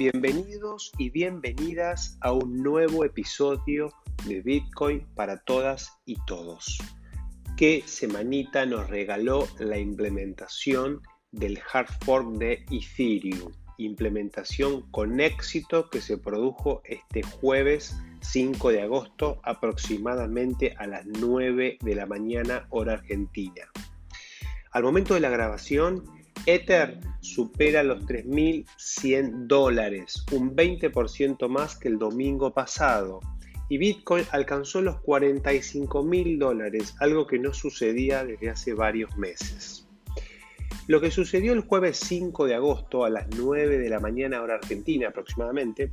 Bienvenidos 0.00 0.92
y 0.96 1.10
bienvenidas 1.10 2.16
a 2.22 2.32
un 2.32 2.62
nuevo 2.62 3.04
episodio 3.04 3.92
de 4.26 4.40
Bitcoin 4.40 5.06
para 5.14 5.36
todas 5.42 5.92
y 6.06 6.16
todos. 6.24 6.78
¿Qué 7.58 7.82
semanita 7.84 8.64
nos 8.64 8.88
regaló 8.88 9.46
la 9.58 9.76
implementación 9.76 11.02
del 11.32 11.60
hard 11.70 11.88
fork 12.02 12.30
de 12.38 12.64
Ethereum? 12.70 13.52
Implementación 13.76 14.90
con 14.90 15.20
éxito 15.20 15.90
que 15.90 16.00
se 16.00 16.16
produjo 16.16 16.80
este 16.86 17.22
jueves 17.22 17.94
5 18.22 18.70
de 18.70 18.80
agosto 18.80 19.42
aproximadamente 19.44 20.74
a 20.78 20.86
las 20.86 21.04
9 21.04 21.76
de 21.78 21.94
la 21.94 22.06
mañana 22.06 22.66
hora 22.70 22.94
argentina. 22.94 23.68
Al 24.72 24.82
momento 24.82 25.12
de 25.12 25.20
la 25.20 25.28
grabación, 25.28 26.04
Ether 26.46 26.98
supera 27.20 27.82
los 27.82 28.04
3.100 28.06 29.46
dólares, 29.46 30.24
un 30.32 30.56
20% 30.56 31.48
más 31.48 31.76
que 31.76 31.88
el 31.88 31.98
domingo 31.98 32.52
pasado. 32.52 33.20
Y 33.68 33.78
Bitcoin 33.78 34.24
alcanzó 34.32 34.80
los 34.82 34.96
45.000 34.96 36.38
dólares, 36.38 36.94
algo 36.98 37.26
que 37.26 37.38
no 37.38 37.54
sucedía 37.54 38.24
desde 38.24 38.50
hace 38.50 38.74
varios 38.74 39.16
meses. 39.16 39.86
Lo 40.88 41.00
que 41.00 41.10
sucedió 41.10 41.52
el 41.52 41.60
jueves 41.60 41.98
5 41.98 42.46
de 42.46 42.54
agosto 42.56 43.04
a 43.04 43.10
las 43.10 43.28
9 43.36 43.78
de 43.78 43.88
la 43.88 44.00
mañana 44.00 44.42
hora 44.42 44.54
argentina 44.54 45.08
aproximadamente 45.08 45.88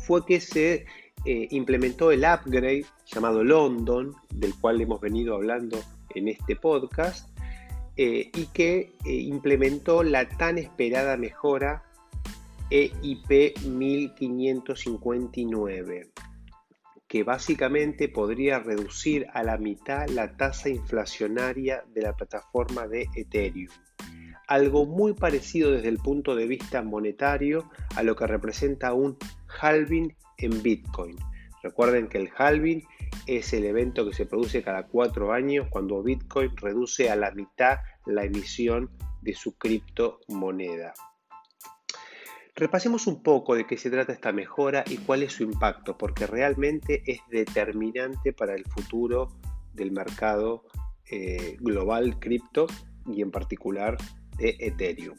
fue 0.00 0.26
que 0.26 0.40
se 0.40 0.86
eh, 1.24 1.48
implementó 1.50 2.10
el 2.10 2.20
upgrade 2.20 2.84
llamado 3.06 3.44
London, 3.44 4.14
del 4.30 4.54
cual 4.54 4.80
hemos 4.80 5.00
venido 5.00 5.34
hablando 5.34 5.78
en 6.14 6.28
este 6.28 6.56
podcast, 6.56 7.28
eh, 8.00 8.30
y 8.32 8.46
que 8.46 8.92
eh, 9.04 9.12
implementó 9.12 10.04
la 10.04 10.28
tan 10.28 10.56
esperada 10.56 11.16
mejora 11.16 11.82
EIP 12.70 13.58
1559, 13.66 16.08
que 17.08 17.24
básicamente 17.24 18.08
podría 18.08 18.60
reducir 18.60 19.26
a 19.34 19.42
la 19.42 19.58
mitad 19.58 20.06
la 20.10 20.36
tasa 20.36 20.68
inflacionaria 20.68 21.82
de 21.92 22.02
la 22.02 22.14
plataforma 22.14 22.86
de 22.86 23.08
Ethereum. 23.16 23.74
Algo 24.46 24.86
muy 24.86 25.14
parecido 25.14 25.72
desde 25.72 25.88
el 25.88 25.98
punto 25.98 26.36
de 26.36 26.46
vista 26.46 26.82
monetario 26.82 27.68
a 27.96 28.04
lo 28.04 28.14
que 28.14 28.28
representa 28.28 28.92
un 28.92 29.18
halving 29.60 30.14
en 30.36 30.62
Bitcoin. 30.62 31.16
Recuerden 31.62 32.08
que 32.08 32.18
el 32.18 32.30
halving 32.36 32.86
es 33.26 33.52
el 33.52 33.64
evento 33.64 34.06
que 34.06 34.14
se 34.14 34.26
produce 34.26 34.62
cada 34.62 34.86
cuatro 34.86 35.32
años 35.32 35.66
cuando 35.70 36.02
Bitcoin 36.02 36.56
reduce 36.56 37.10
a 37.10 37.16
la 37.16 37.30
mitad 37.32 37.78
la 38.06 38.24
emisión 38.24 38.90
de 39.22 39.34
su 39.34 39.56
criptomoneda. 39.56 40.94
Repasemos 42.54 43.06
un 43.06 43.22
poco 43.22 43.54
de 43.54 43.66
qué 43.66 43.76
se 43.76 43.90
trata 43.90 44.12
esta 44.12 44.32
mejora 44.32 44.82
y 44.88 44.96
cuál 44.98 45.22
es 45.22 45.32
su 45.32 45.44
impacto, 45.44 45.96
porque 45.96 46.26
realmente 46.26 47.02
es 47.06 47.20
determinante 47.30 48.32
para 48.32 48.54
el 48.54 48.64
futuro 48.64 49.28
del 49.74 49.92
mercado 49.92 50.64
eh, 51.10 51.56
global 51.60 52.18
cripto 52.18 52.66
y 53.06 53.22
en 53.22 53.30
particular 53.30 53.96
de 54.38 54.56
Ethereum. 54.58 55.16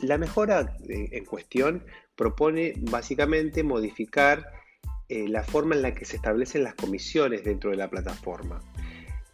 La 0.00 0.18
mejora 0.18 0.76
en 0.88 1.24
cuestión 1.24 1.84
propone 2.16 2.74
básicamente 2.78 3.62
modificar 3.62 4.63
eh, 5.08 5.28
la 5.28 5.42
forma 5.42 5.74
en 5.74 5.82
la 5.82 5.94
que 5.94 6.04
se 6.04 6.16
establecen 6.16 6.64
las 6.64 6.74
comisiones 6.74 7.44
dentro 7.44 7.70
de 7.70 7.76
la 7.76 7.90
plataforma. 7.90 8.60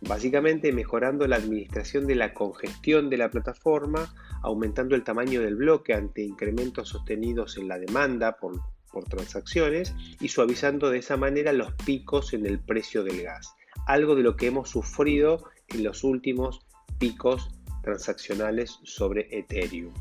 Básicamente 0.01 0.73
mejorando 0.73 1.27
la 1.27 1.37
administración 1.37 2.07
de 2.07 2.15
la 2.15 2.33
congestión 2.35 3.11
de 3.11 3.19
la 3.19 3.31
plataforma, 3.31 4.15
aumentando 4.43 4.95
el 4.97 5.05
tamaño 5.05 5.41
del 5.43 5.57
bloque 5.57 5.95
ante 5.95 6.23
incrementos 6.23 6.89
sostenidos 6.89 7.59
en 7.59 7.69
la 7.69 7.79
demanda 7.79 8.39
por, 8.39 8.61
por 8.91 9.05
transacciones 9.05 9.95
y 10.21 10.29
suavizando 10.29 10.91
de 10.91 10.99
esa 10.99 11.17
manera 11.17 11.53
los 11.53 11.73
picos 11.75 12.33
en 12.33 12.47
el 12.47 12.59
precio 12.59 13.05
del 13.05 13.23
gas. 13.23 13.55
Algo 13.87 14.17
de 14.17 14.23
lo 14.23 14.37
que 14.37 14.47
hemos 14.47 14.71
sufrido 14.71 15.45
en 15.69 15.85
los 15.85 16.03
últimos 16.03 16.67
picos 16.99 17.51
transaccionales 17.83 18.79
sobre 18.83 19.29
Ethereum. 19.31 19.93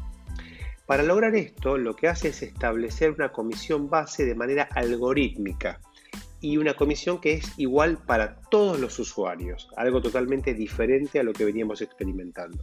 Para 0.89 1.03
lograr 1.03 1.35
esto, 1.35 1.77
lo 1.77 1.95
que 1.95 2.07
hace 2.07 2.29
es 2.29 2.41
establecer 2.41 3.11
una 3.11 3.31
comisión 3.31 3.91
base 3.91 4.25
de 4.25 4.33
manera 4.33 4.67
algorítmica 4.73 5.79
y 6.41 6.57
una 6.57 6.73
comisión 6.73 7.21
que 7.21 7.33
es 7.33 7.53
igual 7.57 7.99
para 7.99 8.41
todos 8.49 8.79
los 8.79 8.97
usuarios, 8.97 9.69
algo 9.77 10.01
totalmente 10.01 10.55
diferente 10.55 11.19
a 11.19 11.23
lo 11.23 11.31
que 11.31 11.45
veníamos 11.45 11.83
experimentando. 11.83 12.57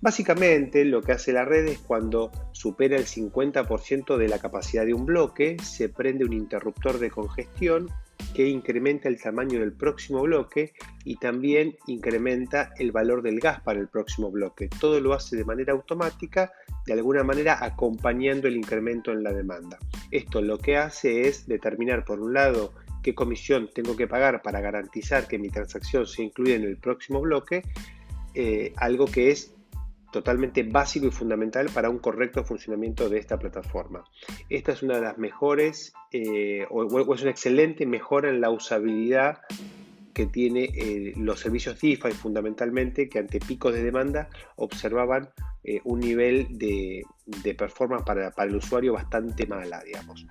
Básicamente 0.00 0.84
lo 0.84 1.02
que 1.02 1.12
hace 1.12 1.32
la 1.32 1.44
red 1.44 1.68
es 1.68 1.78
cuando 1.78 2.32
supera 2.50 2.96
el 2.96 3.06
50% 3.06 4.16
de 4.16 4.28
la 4.28 4.40
capacidad 4.40 4.84
de 4.84 4.94
un 4.94 5.06
bloque, 5.06 5.56
se 5.62 5.88
prende 5.88 6.24
un 6.24 6.32
interruptor 6.32 6.98
de 6.98 7.12
congestión 7.12 7.90
que 8.34 8.48
incrementa 8.48 9.08
el 9.08 9.20
tamaño 9.20 9.60
del 9.60 9.72
próximo 9.72 10.22
bloque 10.22 10.72
y 11.04 11.16
también 11.16 11.76
incrementa 11.86 12.72
el 12.78 12.92
valor 12.92 13.22
del 13.22 13.40
gas 13.40 13.60
para 13.60 13.80
el 13.80 13.88
próximo 13.88 14.30
bloque. 14.30 14.68
Todo 14.80 15.00
lo 15.00 15.12
hace 15.14 15.36
de 15.36 15.44
manera 15.44 15.72
automática, 15.72 16.52
de 16.86 16.92
alguna 16.92 17.24
manera 17.24 17.64
acompañando 17.64 18.48
el 18.48 18.56
incremento 18.56 19.12
en 19.12 19.22
la 19.22 19.32
demanda. 19.32 19.78
Esto 20.10 20.40
lo 20.42 20.58
que 20.58 20.76
hace 20.76 21.28
es 21.28 21.46
determinar, 21.46 22.04
por 22.04 22.20
un 22.20 22.34
lado, 22.34 22.72
qué 23.02 23.14
comisión 23.14 23.70
tengo 23.74 23.96
que 23.96 24.06
pagar 24.06 24.42
para 24.42 24.60
garantizar 24.60 25.26
que 25.26 25.38
mi 25.38 25.48
transacción 25.48 26.06
se 26.06 26.22
incluya 26.22 26.56
en 26.56 26.64
el 26.64 26.76
próximo 26.76 27.20
bloque, 27.20 27.62
eh, 28.34 28.72
algo 28.76 29.06
que 29.06 29.30
es 29.30 29.54
totalmente 30.12 30.62
básico 30.62 31.06
y 31.06 31.10
fundamental 31.10 31.68
para 31.72 31.90
un 31.90 31.98
correcto 31.98 32.44
funcionamiento 32.44 33.08
de 33.08 33.18
esta 33.18 33.38
plataforma. 33.38 34.04
Esta 34.48 34.72
es 34.72 34.82
una 34.82 34.96
de 34.96 35.02
las 35.02 35.18
mejores 35.18 35.92
eh, 36.12 36.66
o, 36.70 36.84
es 37.14 37.22
una 37.22 37.30
excelente 37.30 37.86
mejora 37.86 38.28
en 38.30 38.40
la 38.40 38.50
usabilidad 38.50 39.40
que 40.12 40.26
tiene 40.26 40.64
eh, 40.74 41.12
los 41.16 41.40
servicios 41.40 41.80
DeFi 41.80 42.10
fundamentalmente 42.12 43.08
que 43.08 43.20
ante 43.20 43.38
picos 43.38 43.72
de 43.72 43.82
demanda 43.82 44.28
observaban 44.56 45.30
eh, 45.62 45.80
un 45.84 46.00
nivel 46.00 46.58
de, 46.58 47.04
performance 47.56 48.04
para, 48.04 48.32
el 48.36 48.56
usuario 48.56 48.92
bastante 48.94 49.46
mala, 49.46 49.82
digamos. 49.84 50.26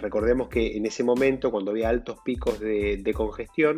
recordemos 0.00 0.48
que 0.48 0.76
en 0.76 0.86
ese 0.86 1.02
momento, 1.02 1.50
cuando 1.50 1.70
había 1.70 1.88
altos 1.88 2.18
picos 2.24 2.60
de 2.60 3.12
congestión, 3.14 3.76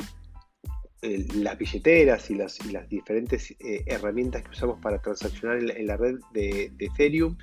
las 1.37 1.59
billeteras 1.59 2.31
y 2.31 2.35
las, 2.35 2.65
las 2.73 2.89
diferentes 2.89 3.51
eh, 3.53 3.85
herramientas 3.87 4.43
que 4.43 4.51
usamos 4.51 4.81
para 4.81 5.01
transaccionar 5.01 5.59
en 5.59 5.87
la, 5.87 5.97
red 5.97 6.19
de, 6.33 6.73
Ethereum, 6.79 7.37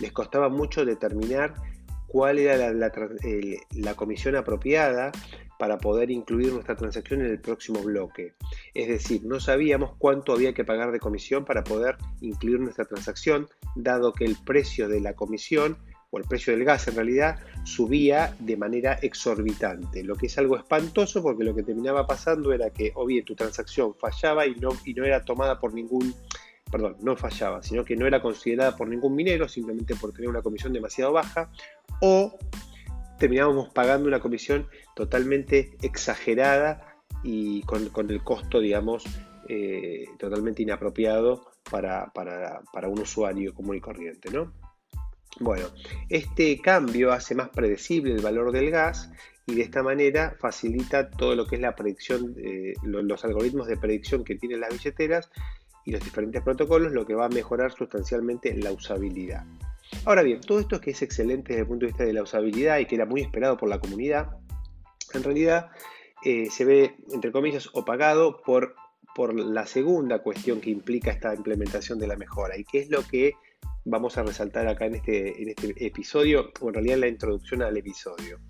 les 0.00 0.12
costaba 0.12 0.48
mucho 0.48 0.84
determinar 0.84 1.54
cuál 2.08 2.38
era 2.38 2.72
la, 2.72 3.94
comisión 3.94 4.36
apropiada 4.36 5.12
para 5.58 5.78
poder 5.78 6.10
incluir 6.10 6.52
nuestra 6.52 6.76
transacción 6.76 7.20
en 7.20 7.30
el 7.30 7.40
próximo 7.40 7.80
bloque. 7.82 8.34
Es 8.74 8.88
decir, 8.88 9.24
no 9.24 9.38
sabíamos 9.38 9.92
cuánto 9.98 10.32
había 10.32 10.52
que 10.52 10.64
pagar 10.64 10.90
de 10.90 10.98
comisión 10.98 11.44
para 11.44 11.62
poder 11.62 11.96
incluir 12.20 12.60
nuestra 12.60 12.84
transacción, 12.84 13.48
dado 13.76 14.12
que 14.12 14.24
el 14.24 14.36
precio 14.44 14.88
de 14.88 15.00
la 15.00 15.14
comisión 15.14 15.76
o 16.14 16.18
el 16.18 16.24
precio 16.24 16.52
del 16.52 16.64
gas 16.64 16.86
en 16.86 16.94
realidad 16.94 17.40
subía 17.64 18.36
de 18.38 18.56
manera 18.56 18.98
exorbitante, 19.02 20.04
lo 20.04 20.14
que 20.14 20.26
es 20.26 20.38
algo 20.38 20.56
espantoso 20.56 21.20
porque 21.22 21.42
lo 21.42 21.56
que 21.56 21.64
terminaba 21.64 22.06
pasando 22.06 22.52
era 22.52 22.70
que 22.70 22.92
o 22.94 23.04
bien 23.04 23.24
tu 23.24 23.34
transacción 23.34 23.96
fallaba 23.96 24.46
y 24.46 24.54
no, 24.54 24.70
y 24.84 24.94
no 24.94 25.04
era 25.04 25.24
tomada 25.24 25.58
por 25.58 25.74
ningún, 25.74 26.14
perdón, 26.70 26.96
no 27.00 27.16
fallaba, 27.16 27.64
sino 27.64 27.84
que 27.84 27.96
no 27.96 28.06
era 28.06 28.22
considerada 28.22 28.76
por 28.76 28.88
ningún 28.88 29.16
minero 29.16 29.48
simplemente 29.48 29.96
por 29.96 30.12
tener 30.12 30.28
una 30.28 30.40
comisión 30.40 30.72
demasiado 30.72 31.12
baja, 31.12 31.50
o 32.00 32.38
terminábamos 33.18 33.70
pagando 33.70 34.06
una 34.06 34.20
comisión 34.20 34.68
totalmente 34.94 35.76
exagerada 35.82 36.94
y 37.24 37.62
con, 37.62 37.90
el 38.08 38.22
costo, 38.22 38.60
digamos, 38.60 39.04
eh, 39.48 40.04
totalmente 40.16 40.62
inapropiado 40.62 41.50
para, 41.68 42.12
para, 42.12 42.60
para 42.72 42.88
un 42.88 43.00
usuario 43.00 43.52
común 43.52 43.76
y 43.76 43.80
corriente, 43.80 44.30
¿no? 44.30 44.52
Bueno, 45.40 45.66
este 46.08 46.60
cambio 46.60 47.12
hace 47.12 47.34
más 47.34 47.48
predecible 47.48 48.12
el 48.12 48.22
valor 48.22 48.52
del 48.52 48.70
gas 48.70 49.10
y 49.46 49.54
de 49.56 49.62
esta 49.62 49.82
manera 49.82 50.36
facilita 50.38 51.10
todo 51.10 51.34
lo 51.34 51.46
que 51.46 51.56
es 51.56 51.60
la 51.60 51.74
predicción, 51.74 52.34
los 52.82 53.24
algoritmos 53.24 53.66
de 53.66 53.76
predicción 53.76 54.24
que 54.24 54.36
tienen 54.36 54.60
las 54.60 54.70
billeteras 54.70 55.30
y 55.84 55.90
los 55.90 56.02
diferentes 56.02 56.42
protocolos, 56.42 56.92
lo 56.92 57.04
que 57.04 57.14
va 57.14 57.26
a 57.26 57.28
mejorar 57.28 57.72
sustancialmente 57.72 58.56
la 58.56 58.72
usabilidad. 58.72 59.44
Ahora 60.04 60.22
bien, 60.22 60.40
todo 60.40 60.60
esto 60.60 60.80
que 60.80 60.92
es 60.92 61.02
excelente 61.02 61.52
desde 61.52 61.62
el 61.62 61.68
punto 61.68 61.86
de 61.86 61.92
vista 61.92 62.04
de 62.04 62.12
la 62.12 62.22
usabilidad 62.22 62.78
y 62.78 62.86
que 62.86 62.94
era 62.94 63.04
muy 63.04 63.20
esperado 63.20 63.56
por 63.56 63.68
la 63.68 63.78
comunidad, 63.78 64.30
en 65.12 65.22
realidad 65.22 65.70
eh, 66.24 66.48
se 66.50 66.64
ve, 66.64 66.96
entre 67.12 67.32
comillas, 67.32 67.68
opagado 67.72 68.40
por, 68.42 68.74
por 69.14 69.34
la 69.34 69.66
segunda 69.66 70.20
cuestión 70.20 70.60
que 70.60 70.70
implica 70.70 71.10
esta 71.10 71.34
implementación 71.34 71.98
de 71.98 72.06
la 72.06 72.16
mejora 72.16 72.56
y 72.56 72.64
que 72.64 72.78
es 72.78 72.90
lo 72.90 73.02
que 73.06 73.34
vamos 73.84 74.16
a 74.18 74.22
resaltar 74.22 74.66
acá 74.68 74.86
en 74.86 74.96
este, 74.96 75.50
este 75.50 75.86
episodio, 75.86 76.52
o 76.60 76.68
en 76.68 76.74
realidad 76.74 76.98
la 76.98 77.08
introducción 77.08 77.62
al 77.62 77.76
episodio. 77.76 78.40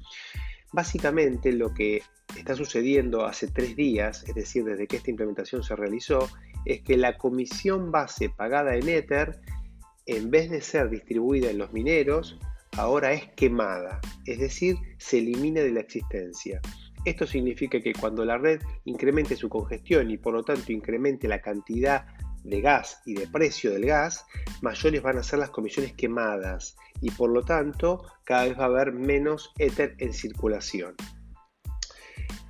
Básicamente 0.72 1.52
lo 1.52 1.72
que 1.72 2.02
está 2.36 2.56
sucediendo 2.56 3.24
hace 3.24 3.48
tres 3.48 3.76
días, 3.76 4.24
es 4.26 4.34
decir, 4.34 4.64
desde 4.64 4.86
que 4.86 4.96
esta 4.96 5.10
implementación 5.10 5.62
se 5.62 5.76
realizó, 5.76 6.28
es 6.64 6.82
que 6.82 6.96
la 6.96 7.16
comisión 7.16 7.92
base 7.92 8.28
pagada 8.28 8.74
en 8.76 8.88
Ether 8.88 9.40
en 10.06 10.30
vez 10.30 10.50
de 10.50 10.60
ser 10.60 10.90
distribuida 10.90 11.50
en 11.50 11.58
los 11.58 11.72
mineros, 11.72 12.38
ahora 12.76 13.12
es 13.12 13.28
quemada, 13.32 14.00
es 14.26 14.38
decir, 14.38 14.76
se 14.98 15.18
elimina 15.18 15.60
de 15.60 15.72
la 15.72 15.80
existencia. 15.80 16.60
Esto 17.04 17.26
significa 17.26 17.80
que 17.80 17.92
cuando 17.92 18.24
la 18.24 18.38
red 18.38 18.60
incremente 18.84 19.36
su 19.36 19.48
congestión 19.48 20.10
y 20.10 20.16
por 20.16 20.34
lo 20.34 20.42
tanto 20.42 20.72
incremente 20.72 21.28
la 21.28 21.40
cantidad 21.40 22.06
de 22.44 22.60
gas 22.60 23.00
y 23.04 23.14
de 23.14 23.26
precio 23.26 23.72
del 23.72 23.86
gas, 23.86 24.24
mayores 24.60 25.02
van 25.02 25.18
a 25.18 25.22
ser 25.22 25.40
las 25.40 25.50
comisiones 25.50 25.94
quemadas 25.94 26.76
y 27.00 27.10
por 27.10 27.30
lo 27.30 27.42
tanto 27.42 28.04
cada 28.22 28.44
vez 28.44 28.58
va 28.58 28.64
a 28.64 28.66
haber 28.66 28.92
menos 28.92 29.52
éter 29.58 29.96
en 29.98 30.12
circulación. 30.12 30.94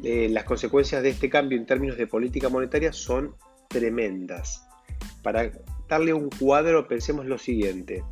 Eh, 0.02 0.28
las 0.28 0.44
consecuencias 0.44 1.02
de 1.02 1.10
este 1.10 1.30
cambio 1.30 1.56
en 1.56 1.66
términos 1.66 1.96
de 1.96 2.06
política 2.06 2.48
monetaria 2.48 2.92
son 2.92 3.36
tremendas. 3.68 4.66
Para 5.22 5.50
darle 5.88 6.12
un 6.12 6.28
cuadro, 6.28 6.86
pensemos 6.86 7.24
lo 7.26 7.38
siguiente. 7.38 8.04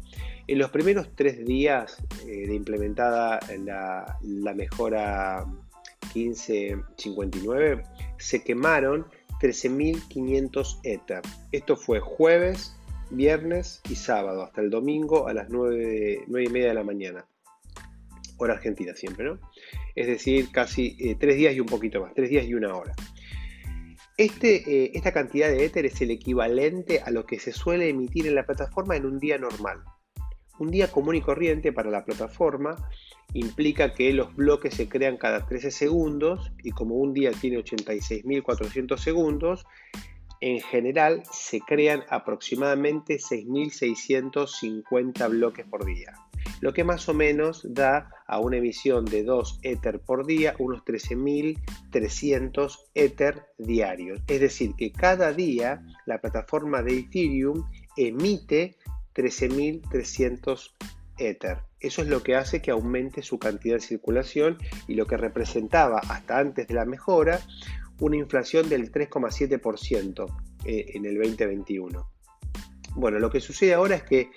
En 0.46 0.58
los 0.58 0.70
primeros 0.70 1.14
tres 1.14 1.44
días 1.44 1.99
eh, 2.26 2.46
de 2.46 2.55
implementada 2.55 3.38
la, 3.58 4.19
la 4.23 4.55
mejora 4.55 5.44
1559, 6.14 7.82
se 8.19 8.43
quemaron 8.43 9.06
13.500 9.43 10.81
Ether. 10.85 11.23
Esto 11.50 11.77
fue 11.77 11.99
jueves, 11.99 12.77
viernes 13.11 13.81
y 13.91 13.97
sábado, 13.97 14.44
hasta 14.44 14.61
el 14.61 14.71
domingo 14.71 15.27
a 15.27 15.35
las 15.35 15.50
9, 15.50 16.25
9 16.29 16.47
y 16.47 16.53
media 16.53 16.69
de 16.69 16.75
la 16.75 16.85
mañana. 16.85 17.27
Hora 18.37 18.55
argentina 18.55 18.94
siempre, 18.94 19.25
¿no? 19.25 19.41
Es 19.97 20.06
decir, 20.06 20.50
casi 20.53 20.97
eh, 21.00 21.17
tres 21.19 21.37
días 21.37 21.55
y 21.55 21.61
un 21.61 21.67
poquito 21.67 22.00
más, 22.00 22.15
tres 22.15 22.31
días 22.31 22.47
y 22.47 22.55
una 22.55 22.75
hora. 22.75 22.94
Este, 24.17 24.85
eh, 24.85 24.93
esta 24.94 25.12
cantidad 25.12 25.49
de 25.49 25.65
Ether 25.65 25.87
es 25.87 26.00
el 26.00 26.12
equivalente 26.12 27.00
a 27.00 27.11
lo 27.11 27.27
que 27.27 27.41
se 27.41 27.53
suele 27.53 27.89
emitir 27.89 28.29
en 28.29 28.37
la 28.37 28.47
plataforma 28.47 28.97
en 28.97 29.06
un 29.06 29.19
día 29.19 29.39
normal. 29.39 29.83
Un 30.61 30.71
día 30.71 30.87
común 30.87 31.17
y 31.17 31.21
corriente 31.21 31.73
para 31.73 31.91
la 31.91 32.05
plataforma 32.05 32.77
implica 33.34 33.93
que 33.94 34.12
los 34.12 34.37
bloques 34.37 34.75
se 34.75 34.88
crean 34.88 35.17
cada 35.17 35.46
13 35.46 35.70
segundos 35.70 36.52
y 36.62 36.73
como 36.73 36.96
un 36.96 37.14
día 37.14 37.31
tiene 37.32 37.56
86.400 37.58 38.99
segundos, 38.99 39.64
en 40.40 40.61
general 40.61 41.23
se 41.31 41.61
crean 41.61 42.02
aproximadamente 42.11 43.19
6.650 43.19 45.31
bloques 45.31 45.64
por 45.67 45.84
día, 45.84 46.14
lo 46.61 46.73
que 46.73 46.82
más 46.82 47.08
o 47.08 47.14
menos 47.14 47.64
da 47.73 48.11
a 48.26 48.40
una 48.40 48.56
emisión 48.56 49.05
de 49.05 49.23
2 49.23 49.61
Ether 49.62 50.00
por 50.00 50.26
día 50.26 50.56
unos 50.58 50.84
13.300 50.84 52.76
Ether 52.94 53.44
diarios. 53.56 54.20
Es 54.26 54.40
decir, 54.40 54.75
que 54.76 54.90
cada 54.90 55.32
día 55.32 55.87
la 56.06 56.20
plataforma 56.20 56.82
de 56.82 56.99
Ethereum 56.99 57.64
emite 57.96 58.75
13.300 59.14 60.73
Eso 61.81 62.03
es 62.03 62.09
lo 62.09 62.23
que 62.23 62.37
hace 62.37 62.61
que 62.61 62.71
aumente 62.71 63.23
su 63.23 63.39
cantidad 63.39 63.77
de 63.77 63.81
circulación 63.81 64.59
y 64.89 64.95
lo 64.95 65.07
que 65.07 65.17
representaba 65.17 65.99
hasta 65.99 66.39
antes 66.39 66.67
de 66.67 66.75
la 66.75 66.85
mejora 66.85 67.41
una 68.01 68.17
inflación 68.17 68.69
del 68.69 68.91
3,7% 68.91 70.27
eh, 70.65 70.87
en 70.95 71.05
el 71.07 71.17
2021. 71.17 72.11
Bueno, 72.95 73.19
lo 73.19 73.31
que 73.31 73.41
sucede 73.41 73.75
ahora 73.75 73.97
es 73.97 74.03
que 74.03 74.31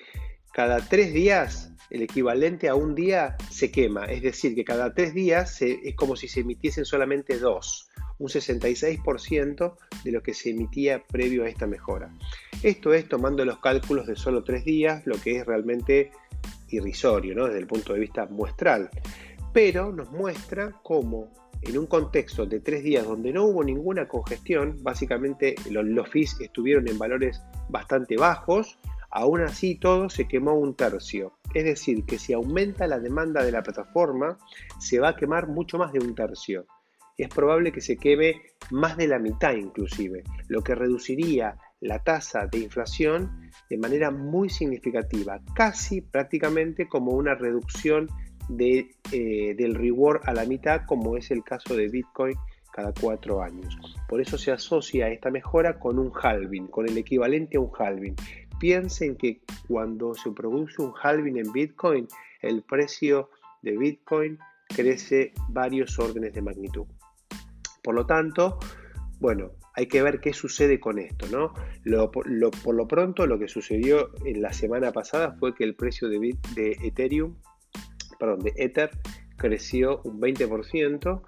cada 0.54 0.80
tres 0.88 1.14
días 1.14 1.72
el 1.90 2.02
equivalente 2.02 2.70
a 2.70 2.76
un 2.76 2.96
día 2.96 3.36
se 3.50 3.72
quema, 3.72 4.06
es 4.06 4.22
decir, 4.22 4.56
que 4.56 4.64
cada 4.64 4.94
tres 4.94 5.14
días 5.14 5.62
es 5.62 5.96
como 5.96 6.16
si 6.16 6.28
se 6.28 6.42
emitiesen 6.42 6.86
solamente 6.86 7.38
dos, 7.38 7.90
un 8.18 8.30
66% 8.30 9.76
de 10.04 10.12
lo 10.12 10.24
que 10.24 10.34
se 10.34 10.52
emitía 10.52 11.04
previo 11.04 11.44
a 11.44 11.50
esta 11.50 11.68
mejora. 11.68 12.12
Esto 12.64 12.94
es 12.94 13.08
tomando 13.08 13.46
los 13.46 13.60
cálculos 13.60 14.08
de 14.08 14.16
solo 14.16 14.44
tres 14.44 14.66
días, 14.66 15.06
lo 15.06 15.20
que 15.22 15.38
es 15.38 15.46
realmente 15.46 16.12
irrisorio 16.70 17.36
¿no? 17.36 17.46
desde 17.46 17.60
el 17.60 17.68
punto 17.68 17.94
de 17.94 18.00
vista 18.00 18.26
muestral, 18.26 18.90
pero 19.54 19.92
nos 19.92 20.12
muestra 20.12 20.74
cómo 20.84 21.32
en 21.62 21.78
un 21.78 21.88
contexto 21.88 22.46
de 22.46 22.60
tres 22.60 22.84
días 22.84 23.06
donde 23.06 23.34
no 23.34 23.46
hubo 23.46 23.64
ninguna 23.64 24.08
congestión, 24.08 24.78
básicamente 24.82 25.56
los, 25.72 25.86
los 25.86 26.08
fees 26.10 26.40
estuvieron 26.40 26.88
en 26.88 26.98
valores 26.98 27.42
bastante 27.70 28.18
bajos, 28.18 28.78
aún 29.10 29.42
así 29.42 29.76
todo 29.76 30.10
se 30.10 30.28
quemó 30.28 30.54
un 30.56 30.76
tercio. 30.76 31.34
Es 31.54 31.64
decir, 31.64 32.06
que 32.06 32.20
si 32.20 32.34
aumenta 32.34 32.86
la 32.86 33.00
demanda 33.00 33.44
de 33.44 33.52
la 33.52 33.64
plataforma, 33.64 34.38
se 34.80 35.00
va 35.00 35.10
a 35.10 35.16
quemar 35.16 35.48
mucho 35.48 35.78
más 35.78 35.94
de 35.94 36.00
un 36.00 36.14
tercio. 36.14 36.68
Es 37.18 37.30
probable 37.30 37.72
que 37.72 37.80
se 37.80 37.96
queme 37.96 38.42
más 38.72 38.98
de 38.98 39.08
la 39.08 39.20
mitad 39.20 39.54
inclusive, 39.54 40.24
lo 40.50 40.62
que 40.62 40.76
reduciría 40.76 41.58
la 41.86 42.00
tasa 42.00 42.48
de 42.48 42.60
inflación 42.60 43.52
de 43.70 43.78
manera 43.78 44.12
muy 44.12 44.50
significativa, 44.50 45.40
casi 45.54 46.02
prácticamente 46.02 46.88
como 46.88 47.12
una 47.12 47.36
reducción 47.36 48.10
de, 48.50 48.96
eh, 49.12 49.56
del 49.56 49.76
reward 49.76 50.22
a 50.26 50.34
la 50.34 50.46
mitad, 50.46 50.82
como 50.86 51.18
es 51.18 51.32
el 51.32 51.44
caso 51.44 51.76
de 51.76 51.88
Bitcoin 51.88 52.36
cada 52.74 52.94
cuatro 52.94 53.42
años. 53.42 53.78
Por 54.10 54.20
eso 54.20 54.38
se 54.38 54.52
asocia 54.52 55.10
esta 55.10 55.32
mejora 55.32 55.80
con 55.80 55.98
un 55.98 56.12
halving, 56.14 56.68
con 56.68 56.90
el 56.90 56.98
equivalente 56.98 57.58
a 57.58 57.62
un 57.62 57.72
halving. 57.78 58.16
Piensen 58.60 59.16
que 59.16 59.42
cuando 59.68 60.14
se 60.14 60.32
produce 60.32 60.82
un 60.82 60.94
halving 61.02 61.38
en 61.38 61.52
Bitcoin, 61.52 62.08
el 62.42 62.64
precio 62.64 63.30
de 63.62 63.78
Bitcoin 63.78 64.38
crece 64.68 65.34
varios 65.50 65.98
órdenes 66.00 66.34
de 66.34 66.42
magnitud. 66.42 66.86
Por 67.82 67.96
lo 67.96 68.06
tanto, 68.06 68.60
bueno, 69.20 69.52
hay 69.76 69.88
que 69.88 70.02
ver 70.02 70.20
qué 70.20 70.34
sucede 70.34 70.80
con 70.80 71.00
esto, 71.00 71.28
¿no? 71.28 71.54
por 72.12 72.76
lo 72.76 72.88
pronto, 72.88 73.28
lo 73.28 73.38
que 73.38 73.48
sucedió 73.48 74.10
en 74.24 74.42
la 74.42 74.54
semana 74.54 74.92
pasada 74.92 75.36
fue 75.40 75.54
que 75.54 75.64
el 75.64 75.76
precio 75.76 76.08
de, 76.08 76.36
de 76.56 76.78
Ethereum, 76.84 77.36
perdón, 78.18 78.40
de 78.40 78.54
Ether, 78.56 78.92
creció 79.36 80.02
un 80.04 80.22
20% 80.22 81.22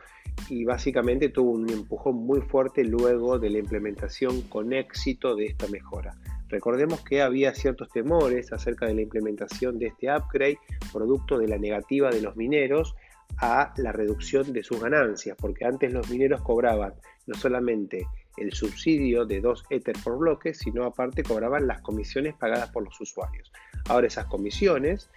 y 0.49 0.63
básicamente 0.63 1.29
tuvo 1.29 1.51
un 1.51 1.69
empujón 1.69 2.15
muy 2.15 2.41
fuerte 2.41 2.83
luego 2.83 3.37
de 3.37 3.49
la 3.49 3.57
implementación 3.57 4.41
con 4.43 4.71
éxito 4.71 5.35
de 5.35 5.47
esta 5.47 5.67
mejora. 5.67 6.15
Recordemos 6.47 7.01
que 7.03 7.21
había 7.21 7.53
ciertos 7.53 7.89
temores 7.89 8.53
acerca 8.53 8.85
de 8.85 8.93
la 8.93 9.01
implementación 9.01 9.77
de 9.77 9.87
este 9.87 10.07
upgrade, 10.09 10.59
producto 10.93 11.37
de 11.37 11.49
la 11.49 11.57
negativa 11.57 12.09
de 12.09 12.21
los 12.21 12.37
mineros 12.37 12.95
a 13.39 13.73
la 13.75 13.91
reducción 13.91 14.53
de 14.53 14.63
sus 14.63 14.79
ganancias, 14.79 15.35
porque 15.37 15.65
antes 15.65 15.91
los 15.91 16.09
mineros 16.09 16.41
cobraban 16.41 16.93
no 17.25 17.35
solamente 17.35 18.07
el 18.37 18.53
subsidio 18.53 19.25
de 19.25 19.41
2 19.41 19.65
Ether 19.69 19.95
por 20.03 20.17
bloque, 20.17 20.53
sino 20.53 20.85
aparte 20.85 21.23
cobraban 21.23 21.67
las 21.67 21.81
comisiones 21.81 22.35
pagadas 22.35 22.69
por 22.69 22.83
los 22.83 22.99
usuarios. 23.01 23.51
Ahora 23.89 24.07
esas 24.07 24.25
comisiones 24.25 25.09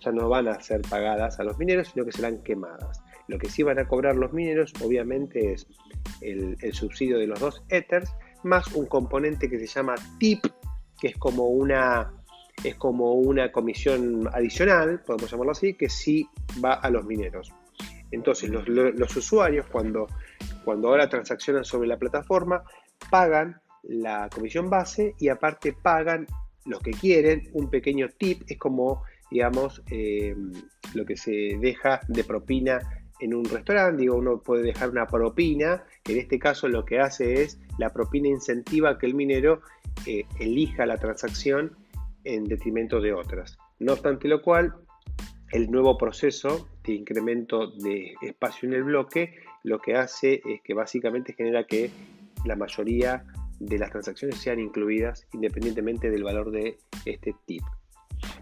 ya 0.00 0.12
no 0.12 0.28
van 0.28 0.48
a 0.48 0.60
ser 0.60 0.82
pagadas 0.82 1.40
a 1.40 1.44
los 1.44 1.58
mineros, 1.58 1.88
sino 1.88 2.04
que 2.04 2.12
serán 2.12 2.42
quemadas. 2.42 3.02
Lo 3.28 3.38
que 3.38 3.48
sí 3.48 3.62
van 3.62 3.78
a 3.78 3.88
cobrar 3.88 4.16
los 4.16 4.32
mineros, 4.32 4.72
obviamente, 4.82 5.52
es 5.52 5.66
el, 6.20 6.56
subsidio 6.72 7.18
de 7.18 7.26
los 7.26 7.40
2 7.40 7.62
Ethers, 7.70 8.12
más 8.42 8.72
un 8.74 8.86
componente 8.86 9.48
que 9.48 9.58
se 9.58 9.66
llama 9.66 9.94
TIP, 10.18 10.44
que 11.00 11.08
es 11.08 11.16
como 11.16 11.46
una, 11.46 12.12
es 12.62 12.74
como 12.74 13.14
una 13.14 13.50
comisión 13.50 14.28
adicional, 14.32 15.00
podemos 15.00 15.30
llamarlo 15.30 15.52
así, 15.52 15.74
que 15.74 15.88
sí 15.88 16.28
va 16.62 16.74
a 16.74 16.90
los 16.90 17.04
mineros. 17.06 17.50
Entonces, 18.10 18.50
los, 18.50 18.68
los 18.68 19.16
usuarios, 19.16 19.66
cuando 19.66 20.06
cuando 20.64 20.88
ahora 20.88 21.08
transaccionan 21.08 21.64
sobre 21.64 21.88
la 21.88 21.98
plataforma, 21.98 22.62
pagan 23.10 23.60
la 23.82 24.28
comisión 24.28 24.70
base 24.70 25.14
y 25.18 25.28
aparte 25.28 25.72
pagan 25.72 26.26
los 26.64 26.80
que 26.80 26.92
quieren 26.92 27.50
un 27.52 27.68
pequeño 27.68 28.08
tip, 28.08 28.42
es 28.46 28.58
como, 28.58 29.02
digamos, 29.30 29.82
eh, 29.90 30.34
lo 30.94 31.04
que 31.04 31.16
se 31.16 31.58
deja 31.60 32.00
de 32.08 32.24
propina 32.24 32.80
en 33.20 33.34
un 33.34 33.44
restaurante, 33.44 34.02
digo, 34.02 34.16
uno 34.16 34.40
puede 34.40 34.62
dejar 34.62 34.90
una 34.90 35.06
propina, 35.06 35.84
en 36.06 36.18
este 36.18 36.38
caso 36.38 36.68
lo 36.68 36.84
que 36.84 37.00
hace 37.00 37.42
es 37.42 37.60
la 37.78 37.90
propina 37.90 38.28
incentiva 38.28 38.98
que 38.98 39.06
el 39.06 39.14
minero 39.14 39.60
eh, 40.06 40.24
elija 40.40 40.86
la 40.86 40.98
transacción 40.98 41.76
en 42.24 42.44
detrimento 42.44 43.00
de 43.00 43.12
otras. 43.12 43.56
No 43.78 43.92
obstante 43.92 44.28
lo 44.28 44.42
cual, 44.42 44.74
el 45.52 45.70
nuevo 45.70 45.96
proceso 45.96 46.68
de 46.82 46.94
incremento 46.94 47.70
de 47.70 48.14
espacio 48.22 48.68
en 48.68 48.74
el 48.74 48.84
bloque 48.84 49.36
lo 49.64 49.80
que 49.80 49.96
hace 49.96 50.40
es 50.44 50.62
que 50.62 50.74
básicamente 50.74 51.32
genera 51.32 51.64
que 51.64 51.90
la 52.44 52.54
mayoría 52.54 53.24
de 53.58 53.78
las 53.78 53.90
transacciones 53.90 54.38
sean 54.38 54.60
incluidas 54.60 55.26
independientemente 55.32 56.10
del 56.10 56.22
valor 56.22 56.50
de 56.50 56.78
este 57.04 57.34
tip. 57.46 57.62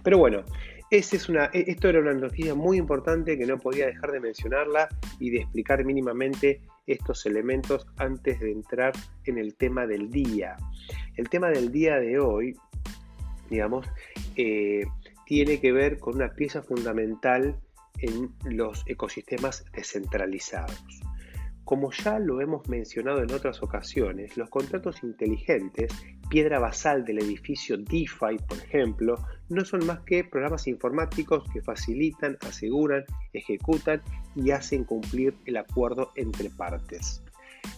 Pero 0.03 0.19
bueno, 0.19 0.45
es 0.91 1.29
una, 1.29 1.47
e, 1.53 1.65
esto 1.69 1.89
era 1.89 2.01
una 2.01 2.13
noticia 2.13 2.55
muy 2.55 2.77
importante 2.77 3.39
que 3.39 3.47
no 3.47 3.59
podía 3.59 3.87
dejar 3.87 4.11
de 4.13 4.21
mencionarla 4.21 4.89
y 5.19 5.31
de 5.31 5.39
explicar 5.39 5.85
mínimamente 5.85 6.61
estos 6.87 7.25
elementos 7.25 7.87
antes 7.97 8.41
de 8.41 8.51
entrar 8.51 8.93
en 9.25 9.39
el 9.39 9.55
tema 9.55 9.87
del 9.87 10.11
día. 10.11 10.57
El 11.17 11.29
tema 11.29 11.51
del 11.51 11.71
día 11.71 11.99
de 12.01 12.19
hoy, 12.19 12.57
digamos, 13.49 13.87
eh, 14.37 14.85
tiene 15.25 15.61
que 15.61 15.73
ver 15.73 15.99
con 15.99 16.17
una 16.17 16.35
pieza 16.35 16.63
fundamental 16.63 17.57
en 17.99 18.35
los 18.45 18.83
ecosistemas 18.87 19.65
descentralizados. 19.73 21.02
Como 21.73 21.91
ya 21.91 22.19
lo 22.19 22.39
hemos 22.43 22.69
mencionado 22.69 23.23
en 23.23 23.33
otras 23.33 23.63
ocasiones, 23.63 24.37
los 24.37 24.51
contratos 24.51 25.03
inteligentes, 25.03 25.91
piedra 26.29 26.59
basal 26.59 27.03
del 27.03 27.21
edificio 27.21 27.79
DeFi, 27.79 28.37
por 28.47 28.59
ejemplo, 28.59 29.15
no 29.49 29.65
son 29.65 29.87
más 29.87 30.01
que 30.01 30.23
programas 30.23 30.67
informáticos 30.67 31.45
que 31.51 31.63
facilitan, 31.63 32.37
aseguran, 32.47 33.05
ejecutan 33.33 34.03
y 34.37 34.51
hacen 34.51 34.85
cumplir 34.85 35.35
el 35.47 35.57
acuerdo 35.57 36.13
entre 36.17 36.51
partes. 36.51 37.23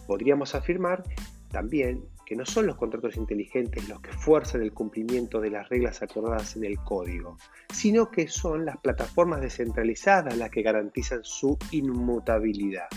Podríamos 0.07 0.55
afirmar 0.55 1.01
también 1.49 2.03
que 2.25 2.35
no 2.35 2.45
son 2.45 2.67
los 2.67 2.75
contratos 2.75 3.15
inteligentes 3.15 3.87
los 3.87 4.01
que 4.01 4.11
fuerzan 4.11 4.61
el 4.61 4.73
cumplimiento 4.73 5.39
de 5.39 5.51
las 5.51 5.69
reglas 5.69 6.01
acordadas 6.01 6.57
en 6.57 6.65
el 6.65 6.77
código, 6.79 7.37
sino 7.73 8.11
que 8.11 8.27
son 8.27 8.65
las 8.65 8.75
plataformas 8.75 9.39
descentralizadas 9.39 10.35
las 10.35 10.49
que 10.49 10.63
garantizan 10.63 11.23
su 11.23 11.57
inmutabilidad. 11.71 12.89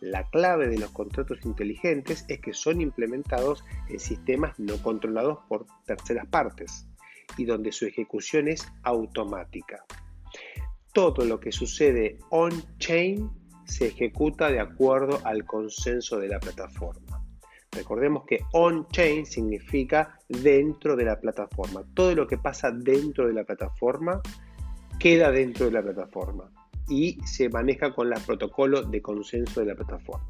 La 0.00 0.26
clave 0.30 0.68
de 0.68 0.78
los 0.78 0.90
contratos 0.92 1.44
inteligentes 1.44 2.24
es 2.28 2.40
que 2.40 2.54
son 2.54 2.80
implementados 2.80 3.64
en 3.88 4.00
sistemas 4.00 4.58
no 4.58 4.78
controlados 4.82 5.40
por 5.46 5.66
terceras 5.84 6.26
partes 6.26 6.88
y 7.36 7.44
donde 7.44 7.70
su 7.70 7.84
ejecución 7.84 8.48
es 8.48 8.66
automática. 8.82 9.84
Todo 10.94 11.26
lo 11.26 11.38
que 11.38 11.52
sucede 11.52 12.18
on-chain 12.30 13.30
se 13.64 13.88
ejecuta 13.88 14.50
de 14.50 14.60
acuerdo 14.60 15.20
al 15.24 15.44
consenso 15.44 16.18
de 16.18 16.28
la 16.28 16.40
plataforma. 16.40 17.22
Recordemos 17.70 18.24
que 18.26 18.40
on-chain 18.52 19.26
significa 19.26 20.18
dentro 20.28 20.96
de 20.96 21.04
la 21.04 21.20
plataforma. 21.20 21.84
Todo 21.92 22.14
lo 22.14 22.26
que 22.26 22.38
pasa 22.38 22.70
dentro 22.70 23.28
de 23.28 23.34
la 23.34 23.44
plataforma 23.44 24.22
queda 24.98 25.30
dentro 25.30 25.66
de 25.66 25.72
la 25.72 25.82
plataforma 25.82 26.50
y 26.90 27.18
se 27.24 27.48
maneja 27.48 27.94
con 27.94 28.10
los 28.10 28.20
protocolos 28.24 28.90
de 28.90 29.00
consenso 29.00 29.60
de 29.60 29.66
la 29.66 29.74
plataforma. 29.74 30.28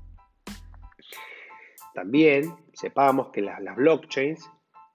También 1.95 2.55
sepamos 2.73 3.31
que 3.33 3.41
las, 3.41 3.59
blockchains 3.75 4.49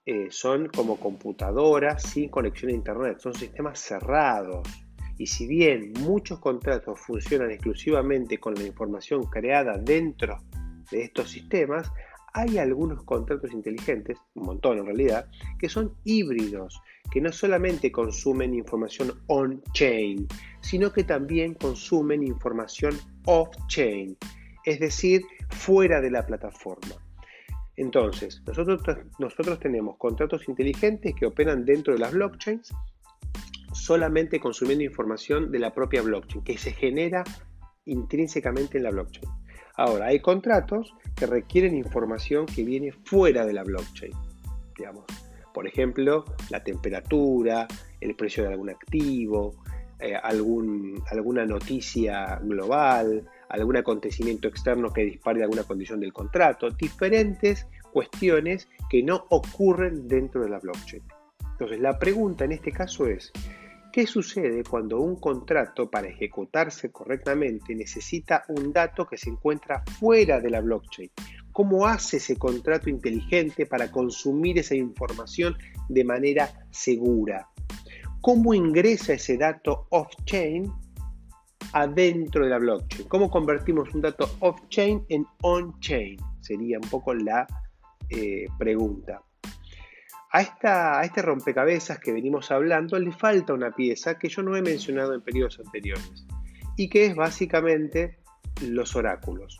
eh, 0.05 0.27
son 0.29 0.69
como 0.69 0.97
computadoras 0.97 2.03
sin 2.03 2.29
conexión 2.29 2.71
a 2.71 2.75
Internet, 2.75 3.19
son 3.19 3.33
sistemas 3.33 3.79
cerrados. 3.79 4.67
Y 5.17 5.27
si 5.27 5.47
bien 5.47 5.93
muchos 6.01 6.39
contratos 6.39 6.99
funcionan 6.99 7.51
exclusivamente 7.51 8.37
con 8.37 8.53
la 8.53 8.63
información 8.63 9.23
creada 9.23 9.77
dentro 9.77 10.37
de 10.91 11.03
estos 11.03 11.29
sistemas, 11.31 11.91
hay 12.35 12.57
algunos 12.57 13.01
contratos 13.03 13.53
inteligentes, 13.53 14.17
un 14.33 14.47
montón 14.47 14.77
en 14.77 14.85
realidad, 14.85 15.29
que 15.57 15.69
son 15.69 15.95
híbridos, 16.03 16.81
que 17.09 17.21
no 17.21 17.31
solamente 17.31 17.93
consumen 17.93 18.53
información 18.53 19.13
on-chain, 19.27 20.27
sino 20.59 20.91
que 20.91 21.05
también 21.05 21.53
consumen 21.53 22.23
información 22.23 22.93
off-chain, 23.25 24.17
es 24.65 24.81
decir, 24.81 25.23
fuera 25.49 26.01
de 26.01 26.11
la 26.11 26.25
plataforma. 26.25 26.95
Entonces, 27.77 28.41
nosotros, 28.45 28.81
nosotros 29.17 29.57
tenemos 29.61 29.95
contratos 29.97 30.49
inteligentes 30.49 31.15
que 31.15 31.25
operan 31.25 31.63
dentro 31.63 31.93
de 31.93 31.99
las 31.99 32.11
blockchains, 32.11 32.73
solamente 33.71 34.41
consumiendo 34.41 34.83
información 34.83 35.51
de 35.51 35.59
la 35.59 35.73
propia 35.73 36.01
blockchain, 36.01 36.43
que 36.43 36.57
se 36.57 36.73
genera 36.73 37.23
intrínsecamente 37.85 38.77
en 38.77 38.83
la 38.83 38.91
blockchain. 38.91 39.44
Ahora, 39.77 40.07
hay 40.07 40.19
contratos 40.19 40.93
que 41.15 41.25
requieren 41.25 41.75
información 41.75 42.45
que 42.45 42.63
viene 42.63 42.91
fuera 42.91 43.45
de 43.45 43.53
la 43.53 43.63
blockchain. 43.63 44.13
Digamos. 44.77 45.05
Por 45.53 45.67
ejemplo, 45.67 46.25
la 46.49 46.63
temperatura, 46.63 47.67
el 48.01 48.15
precio 48.15 48.43
de 48.43 48.49
algún 48.49 48.69
activo, 48.69 49.55
eh, 49.99 50.15
algún, 50.15 51.01
alguna 51.09 51.45
noticia 51.45 52.37
global, 52.43 53.25
algún 53.47 53.77
acontecimiento 53.77 54.49
externo 54.49 54.91
que 54.91 55.05
dispare 55.05 55.41
alguna 55.41 55.63
condición 55.63 56.01
del 56.01 56.11
contrato, 56.11 56.69
diferentes 56.71 57.67
cuestiones 57.93 58.67
que 58.89 59.01
no 59.01 59.25
ocurren 59.29 60.07
dentro 60.09 60.41
de 60.43 60.49
la 60.49 60.59
blockchain. 60.59 61.03
Entonces, 61.51 61.79
la 61.79 61.97
pregunta 61.97 62.43
en 62.43 62.51
este 62.51 62.73
caso 62.73 63.07
es, 63.07 63.31
¿Qué 63.95 64.05
sucede 64.05 64.61
cuando 64.69 64.99
un 64.99 65.15
contrato 65.15 65.89
para 65.89 66.09
ejecutarse 66.09 66.91
correctamente 66.91 67.73
necesita 67.73 68.43
un 68.49 68.73
dato 68.73 69.07
que 69.07 69.17
se 69.17 69.29
encuentra 69.29 69.85
fuera 70.01 70.41
de 70.41 70.49
la 70.49 70.59
blockchain? 70.59 71.09
¿Cómo 71.53 71.87
hace 71.87 72.17
ese 72.17 72.35
contrato 72.35 72.89
inteligente 72.89 73.65
para 73.65 73.89
consumir 73.89 74.59
esa 74.59 74.75
información 74.75 75.55
de 75.87 76.03
manera 76.03 76.67
segura? 76.71 77.47
¿Cómo 78.19 78.53
ingresa 78.53 79.13
ese 79.13 79.37
dato 79.37 79.87
off-chain 79.91 80.69
adentro 81.71 82.43
de 82.43 82.49
la 82.49 82.57
blockchain? 82.57 83.07
¿Cómo 83.07 83.29
convertimos 83.29 83.95
un 83.95 84.01
dato 84.01 84.29
off-chain 84.41 85.05
en 85.07 85.25
on-chain? 85.41 86.17
Sería 86.41 86.79
un 86.83 86.89
poco 86.89 87.13
la 87.13 87.47
eh, 88.09 88.47
pregunta. 88.59 89.21
A, 90.37 90.99
a 90.99 91.05
este 91.05 91.21
rompecabezas 91.21 91.97
que 91.99 92.11
venimos 92.11 92.51
hablando 92.51 92.99
le 92.99 93.13
falta 93.13 93.53
una 93.53 93.71
pieza 93.71 94.19
que 94.19 94.27
yo 94.27 94.43
no 94.43 94.57
he 94.57 94.61
mencionado 94.61 95.13
en 95.13 95.21
periodos 95.21 95.61
anteriores 95.63 96.25
y 96.75 96.89
que 96.89 97.05
es 97.05 97.15
básicamente 97.15 98.19
los 98.61 98.97
oráculos. 98.97 99.57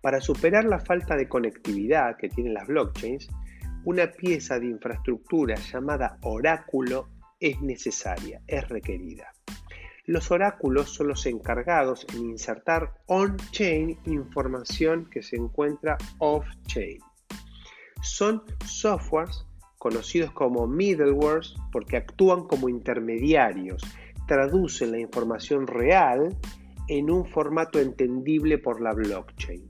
Para 0.00 0.22
superar 0.22 0.64
la 0.64 0.78
falta 0.78 1.16
de 1.16 1.28
conectividad 1.28 2.16
que 2.16 2.30
tienen 2.30 2.54
las 2.54 2.66
blockchains, 2.66 3.28
una 3.84 4.10
pieza 4.10 4.58
de 4.58 4.68
infraestructura 4.68 5.56
llamada 5.56 6.16
oráculo 6.22 7.10
es 7.38 7.60
necesaria, 7.60 8.40
es 8.46 8.66
requerida. 8.70 9.34
Los 10.06 10.30
oráculos 10.30 10.94
son 10.94 11.08
los 11.08 11.26
encargados 11.26 12.06
en 12.14 12.30
insertar 12.30 12.94
on-chain 13.04 13.98
información 14.06 15.10
que 15.10 15.22
se 15.22 15.36
encuentra 15.36 15.98
off-chain 16.20 17.00
son 18.02 18.42
softwares 18.66 19.46
conocidos 19.78 20.30
como 20.32 20.66
middlewares 20.66 21.54
porque 21.72 21.96
actúan 21.96 22.44
como 22.44 22.68
intermediarios, 22.68 23.82
traducen 24.28 24.92
la 24.92 25.00
información 25.00 25.66
real 25.66 26.36
en 26.88 27.10
un 27.10 27.26
formato 27.26 27.80
entendible 27.80 28.58
por 28.58 28.80
la 28.80 28.92
blockchain. 28.92 29.66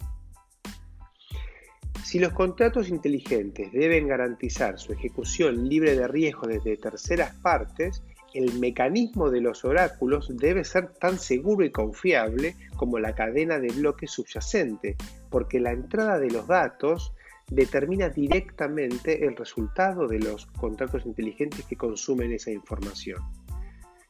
Si 2.04 2.18
los 2.18 2.32
contratos 2.34 2.90
inteligentes 2.90 3.72
deben 3.72 4.06
garantizar 4.06 4.78
su 4.78 4.92
ejecución 4.92 5.66
libre 5.66 5.96
de 5.96 6.06
riesgo 6.08 6.46
desde 6.46 6.76
terceras 6.76 7.34
partes, 7.36 8.02
el 8.34 8.58
mecanismo 8.58 9.30
de 9.30 9.40
los 9.40 9.64
oráculos 9.64 10.30
debe 10.36 10.64
ser 10.64 10.92
tan 10.92 11.18
seguro 11.18 11.64
y 11.64 11.70
confiable 11.70 12.54
como 12.76 12.98
la 12.98 13.14
cadena 13.14 13.58
de 13.58 13.68
bloques 13.68 14.10
subyacente, 14.10 14.96
porque 15.30 15.60
la 15.60 15.72
entrada 15.72 16.18
de 16.18 16.30
los 16.30 16.46
datos 16.46 17.14
determina 17.50 18.08
directamente 18.08 19.26
el 19.26 19.36
resultado 19.36 20.06
de 20.06 20.18
los 20.18 20.46
contratos 20.46 21.06
inteligentes 21.06 21.64
que 21.66 21.76
consumen 21.76 22.32
esa 22.32 22.50
información. 22.50 23.20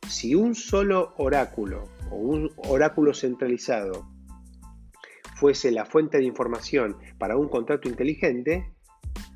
Si 0.08 0.34
un 0.34 0.54
solo 0.54 1.14
oráculo 1.16 1.84
o 2.10 2.16
un 2.16 2.50
oráculo 2.56 3.14
centralizado 3.14 4.06
fuese 5.36 5.70
la 5.70 5.84
fuente 5.84 6.18
de 6.18 6.24
información 6.24 6.96
para 7.18 7.36
un 7.36 7.48
contrato 7.48 7.88
inteligente, 7.88 8.72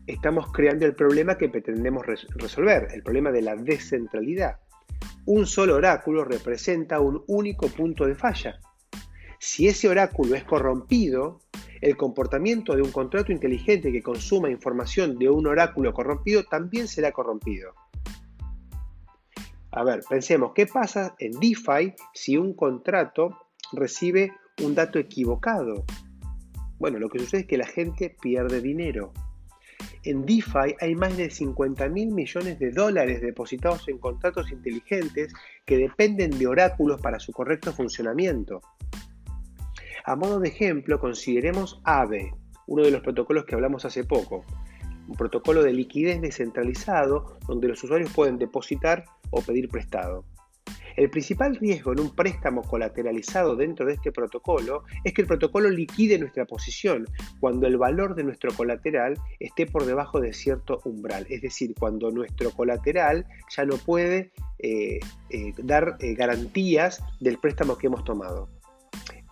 estamos 0.07 0.53
creando 0.53 0.87
el 0.87 0.95
problema 0.95 1.37
que 1.37 1.49
pretendemos 1.49 2.07
resolver, 2.07 2.89
el 2.93 3.03
problema 3.03 3.33
de 3.33 3.43
la 3.43 3.57
descentralidad. 3.57 4.61
Un 5.25 5.47
solo 5.47 5.75
oráculo 5.75 6.25
representa 6.25 7.01
un 7.01 7.25
único 7.27 7.69
punto 7.69 8.07
de 8.07 8.15
falla. 8.15 8.61
Si 9.41 9.67
ese 9.67 9.89
oráculo 9.89 10.37
es 10.37 10.45
corrompido, 10.45 11.41
el 11.81 11.97
comportamiento 11.97 12.75
de 12.75 12.83
un 12.83 12.93
contrato 12.93 13.33
inteligente 13.33 13.93
que 13.93 14.03
consuma 14.03 14.51
información 14.51 15.19
de 15.19 15.29
un 15.29 15.47
oráculo 15.47 15.93
corrompido 15.93 16.45
también 16.45 16.89
será 16.89 17.13
corrompido. 17.13 17.75
A 19.73 19.85
ver, 19.85 20.01
pensemos, 20.09 20.53
¿qué 20.55 20.67
pasa 20.67 21.15
en 21.19 21.33
DeFi 21.33 21.95
si 22.15 22.39
un 22.39 22.55
contrato 22.55 23.37
recibe 23.73 24.33
un 24.63 24.75
dato 24.75 24.99
equivocado? 24.99 25.85
Bueno, 26.79 26.99
lo 26.99 27.09
que 27.09 27.19
sucede 27.19 27.43
es 27.43 27.47
que 27.47 27.59
la 27.59 27.67
gente 27.67 28.17
pierde 28.21 28.61
dinero. 28.61 29.13
En 30.03 30.25
DeFi 30.25 30.77
hay 30.81 30.95
más 30.95 31.17
de 31.17 31.31
50 31.31 31.89
mil 31.89 32.13
millones 32.13 32.59
de 32.59 32.71
dólares 32.71 33.21
depositados 33.21 33.89
en 33.89 33.99
contratos 33.99 34.51
inteligentes 34.51 35.33
que 35.65 35.77
dependen 35.77 36.39
de 36.39 36.47
oráculos 36.47 37.01
para 37.01 37.19
su 37.19 37.33
correcto 37.33 37.73
funcionamiento. 37.73 38.61
A 40.09 40.15
modo 40.15 40.39
de 40.39 40.51
ejemplo, 40.51 41.01
consideremos 41.01 41.81
AVE, 41.83 42.33
uno 42.69 42.85
de 42.85 42.93
los 42.93 43.03
protocolos 43.03 43.45
que 43.45 43.57
hablamos 43.57 43.85
hace 43.85 44.05
poco, 44.05 44.45
un 45.09 45.17
protocolo 45.17 45.65
de 45.65 45.73
liquidez 45.73 46.21
descentralizado 46.21 47.37
donde 47.49 47.67
los 47.67 47.83
usuarios 47.83 48.13
pueden 48.13 48.39
depositar 48.39 49.05
o 49.31 49.43
pedir 49.43 49.69
prestado. 49.69 50.25
El 50.95 51.11
principal 51.11 51.57
riesgo 51.57 51.93
en 51.93 51.99
un 51.99 52.15
préstamo 52.15 52.63
colateralizado 52.63 53.57
dentro 53.57 53.85
de 53.85 53.95
este 53.95 54.13
protocolo 54.13 54.85
es 55.03 55.13
que 55.13 55.23
el 55.23 55.29
protocolo 55.29 55.69
liquide 55.71 56.21
nuestra 56.21 56.45
posición 56.45 57.07
cuando 57.41 57.67
el 57.67 57.77
valor 57.77 58.15
de 58.15 58.23
nuestro 58.23 58.55
colateral 58.55 59.19
esté 59.41 59.67
por 59.67 59.87
debajo 59.87 60.21
de 60.21 60.33
cierto 60.33 60.81
umbral, 60.85 61.27
es 61.31 61.43
decir, 61.43 61.75
cuando 61.77 62.13
nuestro 62.13 62.53
colateral 62.53 63.27
ya 63.55 63.65
no 63.65 63.77
puede 63.77 64.31
eh, 64.61 65.01
eh, 65.31 65.53
dar 65.59 65.97
eh, 65.99 66.15
garantías 66.15 67.03
del 67.19 67.39
préstamo 67.39 67.77
que 67.77 67.89
hemos 67.89 68.05
tomado. 68.05 68.56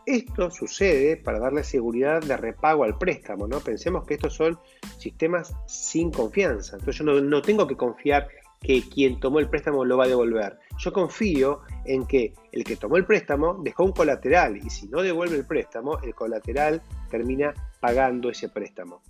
Esto 0.07 0.51
sucede 0.51 1.17
para 1.17 1.39
darle 1.39 1.65
seguridad 1.65 2.21
de 2.23 2.37
repago 2.37 2.85
al 2.85 2.99
préstamo, 2.99 3.47
¿no? 3.47 3.61
Pensemos 3.61 4.05
que 4.05 4.15
estos 4.15 4.35
son 4.35 4.59
sistemas 4.99 5.55
sin 5.67 6.11
confianza. 6.11 6.77
Entonces 6.77 7.05
yo 7.05 7.21
no, 7.21 7.43
tengo 7.43 7.67
que 7.67 7.77
confiar 7.77 8.29
que 8.61 8.83
quien 8.83 9.19
tomó 9.19 9.39
el 9.39 9.49
préstamo 9.49 9.85
lo 9.85 9.97
va 9.97 10.05
a 10.05 10.09
devolver. 10.09 10.59
Yo 10.79 10.93
confío 10.93 11.61
en 11.87 12.07
que 12.07 12.35
el 12.53 12.65
que 12.65 12.77
tomó 12.77 12.97
el 12.97 13.07
préstamo 13.07 13.55
dejó 13.63 13.85
un 13.85 13.93
colateral 13.93 14.59
y 14.59 14.69
si 14.69 14.89
no 14.89 15.01
devuelve 15.01 15.37
el 15.37 15.47
préstamo, 15.47 15.99
el 16.03 16.15
colateral 16.15 16.83
termina 17.11 17.55
pagando 17.81 18.29
ese 18.29 18.51
préstamo. 18.51 19.03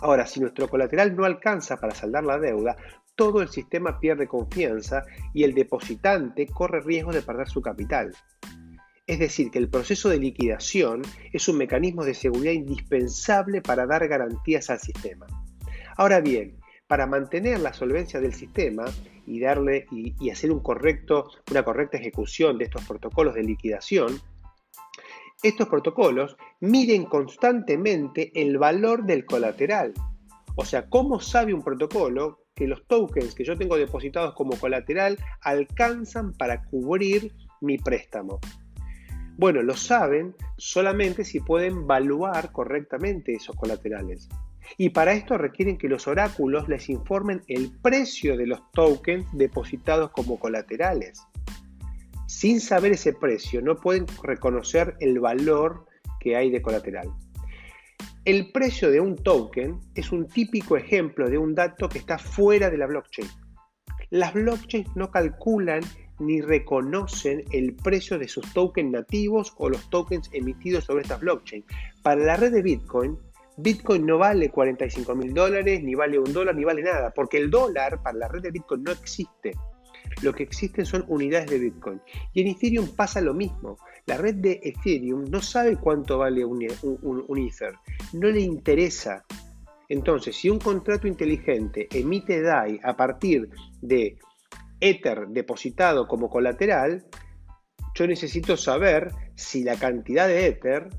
Ahora, 0.00 0.26
si 0.26 0.40
nuestro 0.40 0.68
colateral 0.68 1.14
no 1.14 1.24
alcanza 1.24 1.78
para 1.78 1.94
saldar 1.94 2.24
la 2.24 2.38
deuda, 2.38 2.76
todo 3.14 3.42
el 3.42 3.48
sistema 3.48 3.98
pierde 3.98 4.26
confianza 4.26 5.04
y 5.34 5.44
el 5.44 5.54
depositante 5.54 6.46
corre 6.46 6.80
riesgo 6.80 7.12
de 7.12 7.22
perder 7.22 7.48
su 7.48 7.60
capital. 7.60 8.14
Es 9.06 9.20
decir, 9.20 9.52
que 9.52 9.58
el 9.58 9.68
proceso 9.68 10.08
de 10.08 10.18
liquidación 10.18 11.02
es 11.32 11.48
un 11.48 11.58
mecanismo 11.58 12.04
de 12.04 12.14
seguridad 12.14 12.52
indispensable 12.52 13.62
para 13.62 13.86
dar 13.86 14.08
garantías 14.08 14.68
al 14.68 14.80
sistema. 14.80 15.26
Ahora 15.96 16.20
bien, 16.20 16.58
para 16.88 17.06
mantener 17.06 17.60
la 17.60 17.72
solvencia 17.72 18.20
del 18.20 18.34
sistema 18.34 18.84
y 19.24 19.38
darle 19.38 19.86
y, 19.92 20.30
hacer 20.30 20.50
correcto, 20.60 21.30
una 21.50 21.64
correcta 21.64 21.98
ejecución 21.98 22.58
de 22.58 22.64
estos 22.64 22.84
protocolos 22.84 23.34
de 23.34 23.44
liquidación, 23.44 24.20
estos 25.42 25.68
protocolos 25.68 26.36
miden 26.60 27.04
constantemente 27.04 28.32
el 28.34 28.58
valor 28.58 29.04
del 29.04 29.24
colateral. 29.24 29.94
O 30.56 30.64
sea, 30.64 30.88
¿cómo 30.88 31.20
sabe 31.20 31.54
un 31.54 31.62
protocolo 31.62 32.40
que 32.56 32.66
los 32.66 32.84
tokens 32.86 33.34
que 33.34 33.44
yo 33.44 33.56
tengo 33.56 33.76
depositados 33.76 34.34
como 34.34 34.58
colateral 34.58 35.18
alcanzan 35.42 36.32
para 36.32 36.64
cubrir 36.64 37.32
mi 37.60 37.78
préstamo? 37.78 38.40
Bueno, 39.38 39.62
lo 39.62 39.76
saben 39.76 40.34
solamente 40.56 41.22
si 41.22 41.40
pueden 41.40 41.82
evaluar 41.82 42.52
correctamente 42.52 43.34
esos 43.34 43.54
colaterales. 43.54 44.30
Y 44.78 44.90
para 44.90 45.12
esto 45.12 45.36
requieren 45.36 45.76
que 45.76 45.88
los 45.88 46.08
oráculos 46.08 46.68
les 46.68 46.88
informen 46.88 47.42
el 47.46 47.70
precio 47.82 48.36
de 48.36 48.46
los 48.46 48.60
tokens 48.72 49.26
depositados 49.32 50.10
como 50.10 50.38
colaterales. 50.38 51.22
Sin 52.26 52.60
saber 52.60 52.92
ese 52.92 53.12
precio, 53.12 53.60
no 53.60 53.76
pueden 53.76 54.06
reconocer 54.22 54.96
el 55.00 55.20
valor 55.20 55.84
que 56.18 56.34
hay 56.34 56.50
de 56.50 56.62
colateral. 56.62 57.08
El 58.24 58.50
precio 58.52 58.90
de 58.90 59.00
un 59.00 59.16
token 59.16 59.78
es 59.94 60.12
un 60.12 60.26
típico 60.26 60.78
ejemplo 60.78 61.28
de 61.28 61.38
un 61.38 61.54
dato 61.54 61.88
que 61.88 61.98
está 61.98 62.18
fuera 62.18 62.70
de 62.70 62.78
la 62.78 62.86
blockchain. 62.86 63.28
Las 64.10 64.32
blockchains 64.32 64.96
no 64.96 65.10
calculan 65.10 65.82
ni 66.18 66.40
reconocen 66.40 67.44
el 67.52 67.74
precio 67.74 68.18
de 68.18 68.28
sus 68.28 68.52
tokens 68.52 68.90
nativos 68.90 69.54
o 69.58 69.68
los 69.68 69.88
tokens 69.90 70.30
emitidos 70.32 70.84
sobre 70.84 71.02
estas 71.02 71.20
blockchain. 71.20 71.64
Para 72.02 72.20
la 72.22 72.36
red 72.36 72.52
de 72.52 72.62
Bitcoin, 72.62 73.18
Bitcoin 73.58 74.04
no 74.04 74.18
vale 74.18 74.50
45 74.50 75.14
mil 75.14 75.32
dólares, 75.32 75.82
ni 75.82 75.94
vale 75.94 76.18
un 76.18 76.32
dólar, 76.32 76.54
ni 76.54 76.64
vale 76.64 76.82
nada, 76.82 77.10
porque 77.14 77.38
el 77.38 77.50
dólar 77.50 78.02
para 78.02 78.18
la 78.18 78.28
red 78.28 78.42
de 78.42 78.50
Bitcoin 78.50 78.82
no 78.82 78.92
existe. 78.92 79.52
Lo 80.22 80.32
que 80.32 80.42
existen 80.42 80.86
son 80.86 81.04
unidades 81.08 81.50
de 81.50 81.58
Bitcoin. 81.58 82.00
Y 82.32 82.42
en 82.42 82.48
Ethereum 82.48 82.88
pasa 82.94 83.20
lo 83.20 83.34
mismo. 83.34 83.76
La 84.06 84.16
red 84.16 84.36
de 84.36 84.60
Ethereum 84.62 85.24
no 85.30 85.40
sabe 85.42 85.76
cuánto 85.76 86.18
vale 86.18 86.44
un, 86.44 86.64
un 87.02 87.38
Ether. 87.38 87.74
No 88.12 88.28
le 88.28 88.40
interesa. 88.40 89.24
Entonces, 89.88 90.36
si 90.36 90.48
un 90.48 90.58
contrato 90.58 91.06
inteligente 91.06 91.88
emite 91.90 92.40
DAI 92.40 92.80
a 92.82 92.96
partir 92.96 93.48
de 93.80 94.18
Ether 94.80 95.28
depositado 95.28 96.06
como 96.06 96.28
colateral, 96.28 97.06
yo 97.94 98.06
necesito 98.06 98.56
saber 98.56 99.10
si 99.34 99.64
la 99.64 99.76
cantidad 99.76 100.28
de 100.28 100.46
Ether 100.46 100.90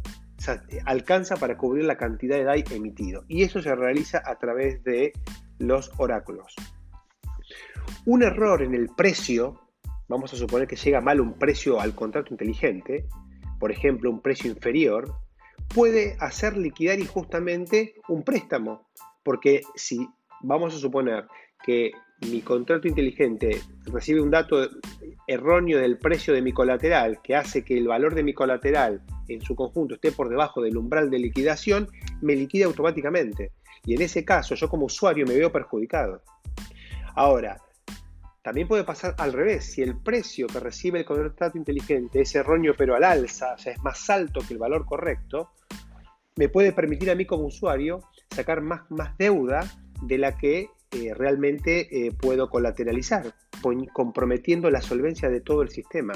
alcanza 0.85 1.35
para 1.35 1.57
cubrir 1.57 1.85
la 1.85 1.97
cantidad 1.97 2.37
de 2.37 2.43
DAI 2.43 2.63
emitido. 2.71 3.23
Y 3.27 3.43
eso 3.43 3.61
se 3.61 3.75
realiza 3.75 4.21
a 4.25 4.37
través 4.37 4.83
de 4.83 5.13
los 5.59 5.91
oráculos. 5.97 6.55
Un 8.05 8.23
error 8.23 8.61
en 8.61 8.73
el 8.73 8.89
precio, 8.89 9.61
vamos 10.07 10.33
a 10.33 10.37
suponer 10.37 10.67
que 10.67 10.75
llega 10.75 11.01
mal 11.01 11.19
un 11.21 11.33
precio 11.33 11.79
al 11.79 11.93
contrato 11.93 12.33
inteligente, 12.33 13.05
por 13.59 13.71
ejemplo 13.71 14.09
un 14.09 14.21
precio 14.21 14.49
inferior, 14.49 15.13
puede 15.73 16.15
hacer 16.19 16.57
liquidar 16.57 16.99
injustamente 16.99 17.95
un 18.07 18.23
préstamo. 18.23 18.87
Porque 19.23 19.61
si 19.75 20.07
vamos 20.41 20.73
a 20.73 20.77
suponer 20.77 21.27
que 21.63 21.91
mi 22.21 22.41
contrato 22.41 22.87
inteligente 22.87 23.61
recibe 23.85 24.21
un 24.21 24.31
dato 24.31 24.67
erróneo 25.27 25.79
del 25.79 25.97
precio 25.97 26.33
de 26.33 26.41
mi 26.41 26.51
colateral 26.51 27.21
que 27.21 27.35
hace 27.35 27.63
que 27.63 27.77
el 27.77 27.87
valor 27.87 28.15
de 28.15 28.23
mi 28.23 28.33
colateral 28.33 29.03
en 29.27 29.41
su 29.41 29.55
conjunto 29.55 29.95
esté 29.95 30.11
por 30.11 30.29
debajo 30.29 30.61
del 30.61 30.77
umbral 30.77 31.09
de 31.09 31.19
liquidación, 31.19 31.89
me 32.21 32.35
liquida 32.35 32.65
automáticamente. 32.65 33.51
Y 33.85 33.93
en 33.95 34.01
ese 34.01 34.25
caso 34.25 34.55
yo 34.55 34.67
como 34.67 34.85
usuario 34.85 35.25
me 35.25 35.35
veo 35.35 35.51
perjudicado. 35.51 36.21
Ahora, 37.15 37.61
también 38.41 38.67
puede 38.67 38.83
pasar 38.83 39.13
al 39.17 39.33
revés. 39.33 39.65
Si 39.65 39.81
el 39.81 39.97
precio 39.97 40.47
que 40.47 40.59
recibe 40.59 40.99
el 40.99 41.05
contrato 41.05 41.57
inteligente 41.57 42.21
es 42.21 42.33
erróneo 42.33 42.73
pero 42.77 42.95
al 42.95 43.03
alza, 43.03 43.53
o 43.53 43.57
sea, 43.57 43.73
es 43.73 43.83
más 43.83 44.09
alto 44.09 44.39
que 44.47 44.53
el 44.53 44.59
valor 44.59 44.85
correcto, 44.85 45.51
me 46.35 46.49
puede 46.49 46.71
permitir 46.71 47.11
a 47.11 47.15
mí 47.15 47.25
como 47.25 47.45
usuario 47.45 47.99
sacar 48.29 48.61
más, 48.61 48.89
más 48.89 49.17
deuda 49.17 49.69
de 50.01 50.17
la 50.17 50.37
que 50.37 50.69
eh, 50.91 51.13
realmente 51.13 52.07
eh, 52.07 52.13
puedo 52.13 52.49
colateralizar, 52.49 53.33
comprometiendo 53.91 54.69
la 54.69 54.81
solvencia 54.81 55.29
de 55.29 55.41
todo 55.41 55.61
el 55.61 55.69
sistema. 55.69 56.13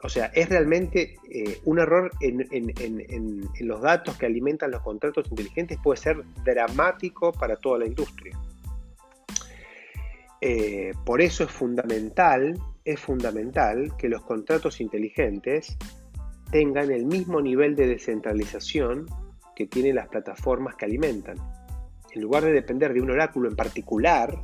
O 0.00 0.08
sea, 0.08 0.26
es 0.26 0.48
realmente 0.48 1.16
eh, 1.28 1.58
un 1.64 1.80
error 1.80 2.12
en, 2.20 3.48
los 3.58 3.82
datos 3.82 4.16
que 4.16 4.26
alimentan 4.26 4.70
los 4.70 4.80
contratos 4.82 5.28
inteligentes, 5.28 5.76
puede 5.82 5.96
ser 5.96 6.22
dramático 6.44 7.32
para 7.32 7.56
toda 7.56 7.80
la 7.80 7.86
industria. 7.86 8.38
por 11.04 11.20
eso 11.20 11.42
es 11.42 11.50
fundamental, 11.50 12.56
es 12.84 13.00
fundamental 13.00 13.96
que 13.98 14.08
los 14.08 14.22
contratos 14.22 14.80
inteligentes 14.80 15.76
tengan 16.52 16.92
el 16.92 17.06
mismo 17.06 17.40
nivel 17.40 17.74
de 17.74 17.88
descentralización 17.88 19.06
que 19.56 19.66
tienen 19.66 19.96
las 19.96 20.06
plataformas 20.06 20.76
que 20.76 20.84
alimentan 20.84 21.36
en 22.12 22.22
lugar 22.22 22.44
de 22.44 22.52
depender 22.52 22.92
de 22.94 23.00
un 23.00 23.10
oráculo 23.10 23.48
en 23.48 23.56
particular, 23.56 24.38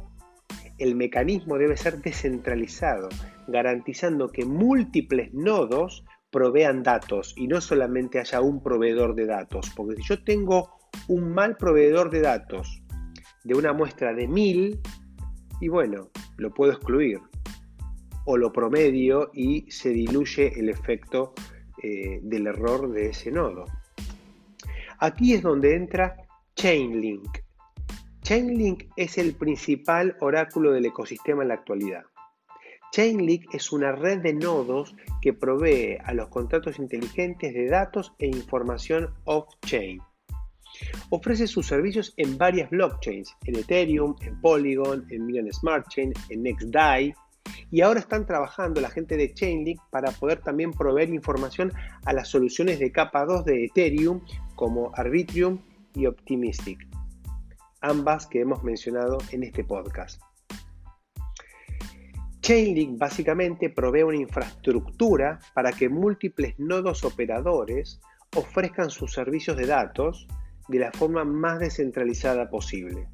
el 0.79 0.97
mecanismo 0.97 1.57
debe 1.57 1.77
ser 1.77 2.03
descentralizado, 2.03 3.09
garantizando 3.47 4.31
que 4.31 4.45
múltiples 4.45 5.33
nodos 5.33 6.05
provean 6.31 6.83
datos 6.83 7.33
y 7.37 7.47
no 7.47 7.61
solamente 7.61 8.19
haya 8.19 8.41
un 8.41 8.63
proveedor 8.63 9.15
de 9.15 9.27
datos. 9.27 9.71
Porque 9.77 9.97
si 9.97 10.03
yo 10.03 10.25
tengo 10.25 10.79
un 11.07 11.33
mal 11.33 11.57
proveedor 11.57 12.11
de 12.11 12.23
datos 12.23 12.83
de 13.45 13.55
una 13.55 13.73
muestra 13.73 14.13
de 14.15 14.27
mil, 14.27 14.81
y 15.61 15.69
bueno, 15.69 16.11
lo 16.37 16.53
puedo 16.53 16.73
excluir. 16.73 17.21
O 18.27 18.37
lo 18.37 18.53
promedio 18.53 19.31
y 19.33 19.71
se 19.71 19.91
diluye 19.91 20.59
el 20.59 20.71
efecto 20.71 21.35
eh, 21.83 22.21
del 22.23 22.47
error 22.47 22.91
de 22.91 23.11
ese 23.11 23.31
nodo. 23.31 23.67
Aquí 24.99 25.35
es 25.35 25.43
donde 25.43 25.77
entra 25.77 26.17
Chainlink. 26.57 27.44
Chainlink 28.25 28.85
es 28.97 29.19
el 29.19 29.35
principal 29.35 30.17
oráculo 30.19 30.73
del 30.73 30.87
ecosistema 30.87 31.43
en 31.43 31.49
la 31.49 31.55
actualidad. 31.57 32.05
Chainlink 32.91 33.55
es 33.55 33.71
una 33.71 33.93
red 33.93 34.23
de 34.23 34.33
nodos 34.33 34.97
que 35.21 35.35
provee 35.35 35.99
a 36.03 36.15
los 36.15 36.29
contratos 36.29 36.79
inteligentes 36.79 37.53
de 37.53 37.69
datos 37.69 38.15
e 38.19 38.27
información 38.27 39.13
off-chain. 39.25 40.01
Ofrece 41.11 41.47
sus 41.47 41.67
servicios 41.67 42.15
en 42.17 42.39
varias 42.39 42.71
blockchains, 42.71 43.37
en 43.45 43.57
Ethereum, 43.57 44.17
en 44.23 44.41
Polygon, 44.41 45.05
en 45.11 45.27
Million 45.27 45.53
Smart 45.53 45.87
Chain, 45.89 46.15
en 46.31 46.45
NextDAI, 46.45 47.15
y 47.71 47.83
ahora 47.83 48.01
están 48.01 48.25
trabajando 48.25 48.81
la 48.81 48.89
gente 48.89 49.19
de 49.19 49.35
Chainlink 49.35 49.83
para 49.91 50.11
poder 50.13 50.41
también 50.41 50.73
proveer 50.73 51.11
información 51.11 51.75
a 52.07 52.15
las 52.15 52.29
soluciones 52.29 52.79
de 52.79 52.91
capa 52.91 53.27
2 53.27 53.45
de 53.45 53.67
Ethereum 53.67 54.23
como 54.55 54.93
Arbitrium 54.95 55.59
y 55.95 56.07
Optimistic 56.07 56.94
ambas 57.85 58.27
que 58.27 58.41
hemos 58.41 58.65
mencionado 58.65 59.19
en 59.31 59.43
este 59.43 59.63
podcast. 59.63 60.21
Chainlink 62.41 62.99
básicamente 62.99 63.71
provee 63.71 64.03
una 64.03 64.17
infraestructura 64.17 65.39
para 65.55 65.73
que 65.73 65.89
múltiples 65.89 66.59
nodos 66.59 67.05
operadores 67.05 68.01
ofrezcan 68.35 68.91
sus 68.91 69.13
servicios 69.13 69.57
de 69.57 69.67
datos 69.67 70.27
de 70.69 70.79
la 70.79 70.93
forma 70.93 71.25
más 71.25 71.61
descentralizada 71.61 72.49
posible. 72.49 73.07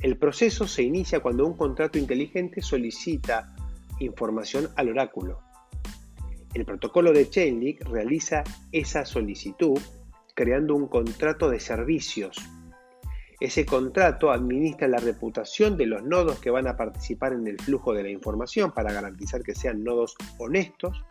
El 0.00 0.18
proceso 0.18 0.66
se 0.66 0.82
inicia 0.82 1.20
cuando 1.20 1.46
un 1.46 1.56
contrato 1.56 1.98
inteligente 1.98 2.62
solicita 2.62 3.54
información 4.00 4.68
al 4.76 4.88
oráculo. 4.88 5.40
El 6.54 6.64
protocolo 6.64 7.12
de 7.12 7.30
Chainlink 7.30 7.82
realiza 7.82 8.42
esa 8.72 9.04
solicitud 9.04 9.78
creando 10.34 10.74
un 10.74 10.88
contrato 10.88 11.48
de 11.48 11.60
servicios 11.60 12.36
ese 13.44 13.66
contrato 13.66 14.30
administra 14.30 14.86
la 14.86 14.98
reputación 14.98 15.76
de 15.76 15.86
los 15.86 16.04
nodos 16.04 16.38
que 16.38 16.50
van 16.50 16.68
a 16.68 16.76
participar 16.76 17.32
en 17.32 17.48
el 17.48 17.58
flujo 17.58 17.92
de 17.92 18.04
la 18.04 18.08
información 18.08 18.70
para 18.70 18.92
garantizar 18.92 19.42
que 19.42 19.56
sean 19.56 19.82
nodos 19.82 20.14
honestos, 20.38 21.04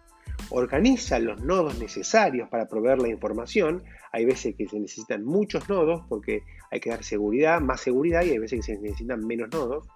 organiza 0.50 1.20
los 1.20 1.44
nodos 1.44 1.78
necesarios 1.78 2.48
para 2.48 2.70
proveer 2.70 3.00
la 3.00 3.10
información. 3.10 3.84
Hay 4.14 4.24
veces 4.24 4.56
que 4.56 4.66
se 4.66 4.80
necesitan 4.80 5.26
muchos 5.26 5.68
nodos 5.68 6.04
porque 6.08 6.44
hay 6.72 6.80
que 6.80 6.92
dar 6.92 7.04
seguridad, 7.04 7.60
más 7.60 7.82
seguridad, 7.82 8.24
y 8.24 8.30
hay 8.30 8.38
veces 8.38 8.60
que 8.60 8.76
se 8.76 8.82
necesitan 8.82 9.28
menos 9.28 9.50
nodos. 9.52 9.88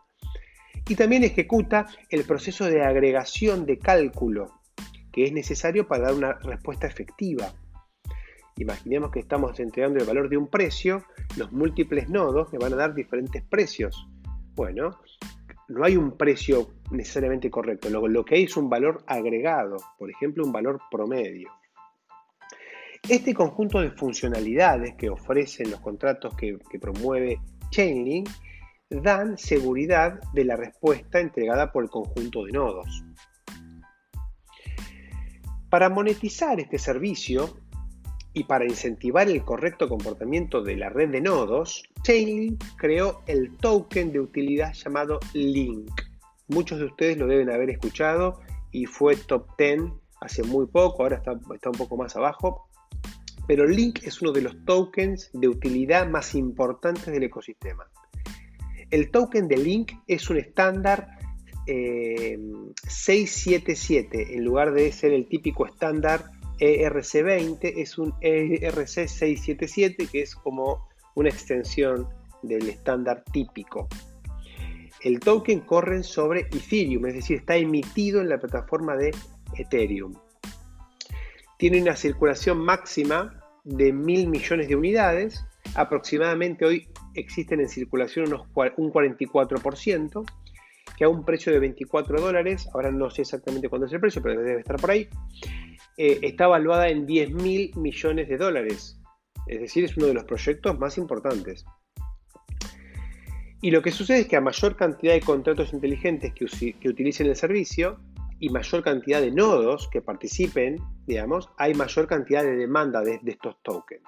Y 0.89 0.95
también 0.95 1.24
ejecuta 1.24 1.88
el 2.10 2.26
proceso 2.26 2.65
de 2.65 2.84
agregación 2.84 3.65
de 3.65 3.80
cálculo 3.80 4.60
que 5.13 5.24
es 5.24 5.32
necesario 5.32 5.88
para 5.88 6.08
dar 6.08 6.13
una 6.15 6.34
respuesta 6.34 6.86
efectiva. 6.86 7.54
Imaginemos 8.58 9.12
que 9.12 9.20
estamos 9.20 9.60
entregando 9.60 10.00
el 10.00 10.06
valor 10.06 10.30
de 10.30 10.38
un 10.38 10.48
precio, 10.48 11.04
los 11.36 11.52
múltiples 11.52 12.10
nodos 12.10 12.54
me 12.54 12.60
van 12.60 12.72
a 12.74 12.78
dar 12.78 12.94
diferentes 12.94 13.44
precios. 13.44 14.08
Bueno, 14.56 14.91
no 15.68 15.84
hay 15.84 15.98
un 15.98 16.15
precio 16.15 16.70
necesariamente 16.91 17.50
correcto, 17.50 17.89
lo, 17.89 18.24
que 18.24 18.36
hay 18.36 18.44
es 18.44 18.56
un 18.56 18.70
valor 18.70 19.04
agregado, 19.08 19.76
por 20.00 20.10
ejemplo, 20.10 20.46
un 20.46 20.54
valor 20.54 20.80
promedio. 20.89 21.50
Este 23.10 23.34
conjunto 23.34 23.82
de 23.82 23.91
funcionalidades 23.91 24.96
que 24.96 25.10
ofrecen 25.10 25.70
los 25.70 25.82
contratos 25.82 26.34
que, 26.36 26.58
promueve 26.80 27.41
Chainlink 27.72 28.30
dan 28.89 29.38
seguridad 29.38 30.20
de 30.34 30.46
la 30.46 30.56
respuesta 30.56 31.20
entregada 31.20 31.74
por 31.74 31.84
el 31.84 31.89
conjunto 31.89 32.46
de 32.46 32.54
nodos. 32.54 33.04
Para 35.70 35.89
monetizar 35.89 36.58
este 36.60 36.78
servicio, 36.78 37.64
y 38.36 38.43
para 38.43 38.65
incentivar 38.65 39.30
el 39.30 39.43
correcto 39.43 39.88
comportamiento 39.88 40.62
de 40.62 40.76
la 40.76 40.89
red 40.89 41.10
de 41.10 41.21
nodos, 41.21 41.84
Chainlink 42.04 42.62
creó 42.76 43.24
el 43.28 43.56
token 43.58 44.12
de 44.12 44.19
utilidad 44.19 44.74
llamado 44.74 45.21
Link. 45.34 45.89
Muchos 46.50 46.80
de 46.80 46.86
ustedes 46.86 47.17
lo 47.17 47.28
deben 47.28 47.50
haber 47.50 47.69
escuchado 47.69 48.41
y 48.71 48.88
fue 48.88 49.15
top 49.15 49.48
10 49.58 49.84
hace 50.19 50.43
muy 50.43 50.65
poco, 50.67 51.04
ahora 51.04 51.15
está, 51.15 51.32
un 51.32 51.78
poco 51.78 51.95
más 51.95 52.17
abajo. 52.17 52.67
Pero 53.48 53.65
Link 53.65 54.00
es 54.04 54.21
uno 54.21 54.34
de 54.34 54.41
los 54.41 54.65
tokens 54.65 55.30
de 55.32 55.48
utilidad 55.48 56.10
más 56.10 56.36
importantes 56.36 57.06
del 57.06 57.24
ecosistema. 57.24 57.89
El 58.91 59.12
token 59.12 59.48
de 59.48 59.58
Link 59.58 59.93
es 60.08 60.30
un 60.30 60.36
estándar 60.38 61.08
677 61.65 64.21
eh, 64.21 64.36
en 64.36 64.43
lugar 64.43 64.74
de 64.74 64.91
ser 64.91 65.13
el 65.13 65.26
típico 65.28 65.65
estándar 65.65 66.35
ERC20 66.60 67.74
es 67.78 67.98
un 67.98 68.12
ERC677 68.22 70.10
que 70.10 70.22
es 70.22 70.36
como 70.36 70.88
una 71.15 71.30
extensión 71.30 72.08
del 72.41 72.70
estándar 72.70 73.24
típico. 73.32 73.88
El 75.02 75.20
token 75.20 75.62
corre 75.62 76.04
sobre 76.04 76.41
Ethereum, 76.41 77.06
es 77.08 77.13
decir, 77.15 77.38
está 77.38 77.56
emitido 77.56 78.22
en 78.22 78.30
la 78.30 78.39
plataforma 78.39 78.96
de 78.96 79.12
Ethereum. 79.58 80.15
Tiene 81.58 81.82
una 81.82 81.96
circulación 81.96 82.60
máxima 82.60 83.39
de 83.63 83.94
mil 83.94 84.28
millones 84.28 84.68
de 84.68 84.76
unidades. 84.76 85.46
Aproximadamente 85.76 86.65
hoy 86.65 86.88
existen 87.13 87.60
en 87.60 87.70
circulación 87.70 88.28
unos, 88.28 88.48
un 88.78 88.91
44%, 88.91 90.26
que 90.98 91.04
a 91.04 91.10
un 91.10 91.26
precio 91.26 91.52
de 91.52 91.60
24 91.60 92.22
dólares, 92.22 92.68
ahora 92.74 92.91
no 92.91 93.10
sé 93.10 93.24
exactamente 93.24 93.70
cuándo 93.70 93.88
es 93.88 93.94
el 93.94 94.00
precio, 94.00 94.22
pero 94.22 94.41
debe 94.41 94.60
estar 94.60 94.78
por 94.78 94.91
ahí, 94.91 95.10
eh, 95.98 96.20
está 96.24 96.46
evaluada 96.46 96.90
en 96.90 97.06
10 97.06 97.32
mil 97.32 97.72
millones 97.76 98.28
de 98.28 98.38
dólares. 98.38 99.00
Es 99.48 99.62
decir, 99.62 99.86
es 99.86 99.96
uno 99.96 100.08
de 100.08 100.14
los 100.14 100.26
proyectos 100.26 100.78
más 100.78 100.98
importantes. 100.98 101.66
Y 103.62 103.72
lo 103.72 103.82
que 103.82 103.92
sucede 103.92 104.20
es 104.20 104.28
que 104.28 104.36
a 104.36 104.42
mayor 104.42 104.76
cantidad 104.76 105.14
de 105.14 105.22
contratos 105.22 105.74
inteligentes 105.74 106.34
que, 106.34 106.46
utilicen 106.88 107.28
el 107.28 107.36
servicio 107.36 108.00
y 108.40 108.50
mayor 108.50 108.84
cantidad 108.84 109.22
de 109.22 109.32
nodos 109.32 109.90
que 109.92 110.02
participen, 110.02 110.78
digamos, 111.08 111.50
hay 111.58 111.74
mayor 111.74 112.08
cantidad 112.08 112.44
de 112.44 112.58
demanda 112.58 113.02
de, 113.02 113.20
estos 113.26 113.56
tokens. 113.64 114.04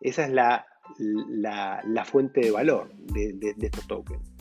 Esa 0.00 0.24
es 0.24 0.32
la, 0.32 2.04
fuente 2.04 2.40
de 2.40 2.50
valor 2.52 2.90
de, 2.94 3.34
de, 3.34 3.66
estos 3.66 3.86
tokens. 3.86 4.32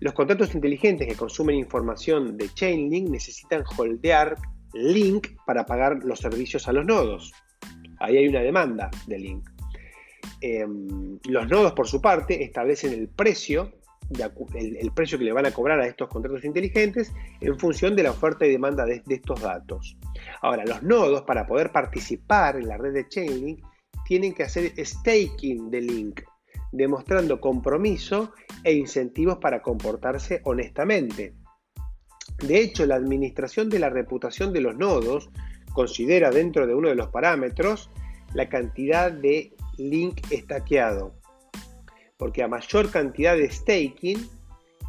Los 0.00 0.12
contratos 0.12 0.54
inteligentes 0.54 1.06
que 1.06 1.14
consumen 1.14 1.56
información 1.56 2.36
de 2.36 2.52
Chainlink 2.52 3.08
necesitan 3.08 3.64
holdear 3.76 4.36
Link 4.74 5.28
para 5.46 5.66
pagar 5.66 6.04
los 6.04 6.18
servicios 6.18 6.68
a 6.68 6.72
los 6.72 6.84
nodos. 6.84 7.32
Ahí 8.00 8.16
hay 8.16 8.28
una 8.28 8.40
demanda 8.40 8.90
de 9.06 9.18
Link. 9.18 9.48
Em, 10.40 11.18
los 11.28 11.48
nodos, 11.48 11.72
por 11.72 11.88
su 11.88 12.00
parte, 12.00 12.42
establecen 12.44 12.92
el 12.92 13.08
precio, 13.08 13.72
el, 14.54 14.92
precio 14.92 15.18
que 15.18 15.24
le 15.24 15.32
van 15.32 15.46
a 15.46 15.50
cobrar 15.50 15.80
a 15.80 15.86
estos 15.86 16.08
contratos 16.08 16.44
inteligentes 16.44 17.12
en 17.40 17.58
función 17.58 17.96
de 17.96 18.04
la 18.04 18.12
oferta 18.12 18.46
y 18.46 18.50
demanda 18.50 18.84
de, 18.84 19.02
de 19.04 19.14
estos 19.16 19.40
datos. 19.40 19.96
Ahora, 20.40 20.64
los 20.64 20.82
nodos, 20.82 21.22
para 21.22 21.46
poder 21.46 21.72
participar 21.72 22.56
en 22.56 22.68
la 22.68 22.76
red 22.76 22.92
de 22.92 23.08
Chainlink, 23.08 23.64
tienen 24.06 24.32
que 24.32 24.44
hacer 24.44 24.72
staking 24.78 25.70
de 25.70 25.80
Link, 25.82 26.22
demostrando 26.72 27.40
compromiso 27.40 28.32
e 28.64 28.72
incentivos 28.72 29.38
para 29.38 29.60
comportarse 29.60 30.40
honestamente. 30.44 31.34
De 32.38 32.60
hecho, 32.60 32.86
la 32.86 32.94
administración 32.94 33.68
de 33.68 33.78
la 33.78 33.90
reputación 33.90 34.52
de 34.52 34.60
los 34.60 34.76
nodos 34.76 35.30
considera 35.72 36.30
dentro 36.30 36.66
de 36.66 36.74
uno 36.74 36.88
de 36.88 36.94
los 36.94 37.08
parámetros 37.08 37.90
la 38.34 38.48
cantidad 38.48 39.10
de 39.10 39.52
link 39.76 40.20
estaqueado. 40.30 41.14
Porque 42.16 42.42
a 42.42 42.48
mayor 42.48 42.90
cantidad 42.90 43.36
de 43.36 43.50
staking, 43.50 44.28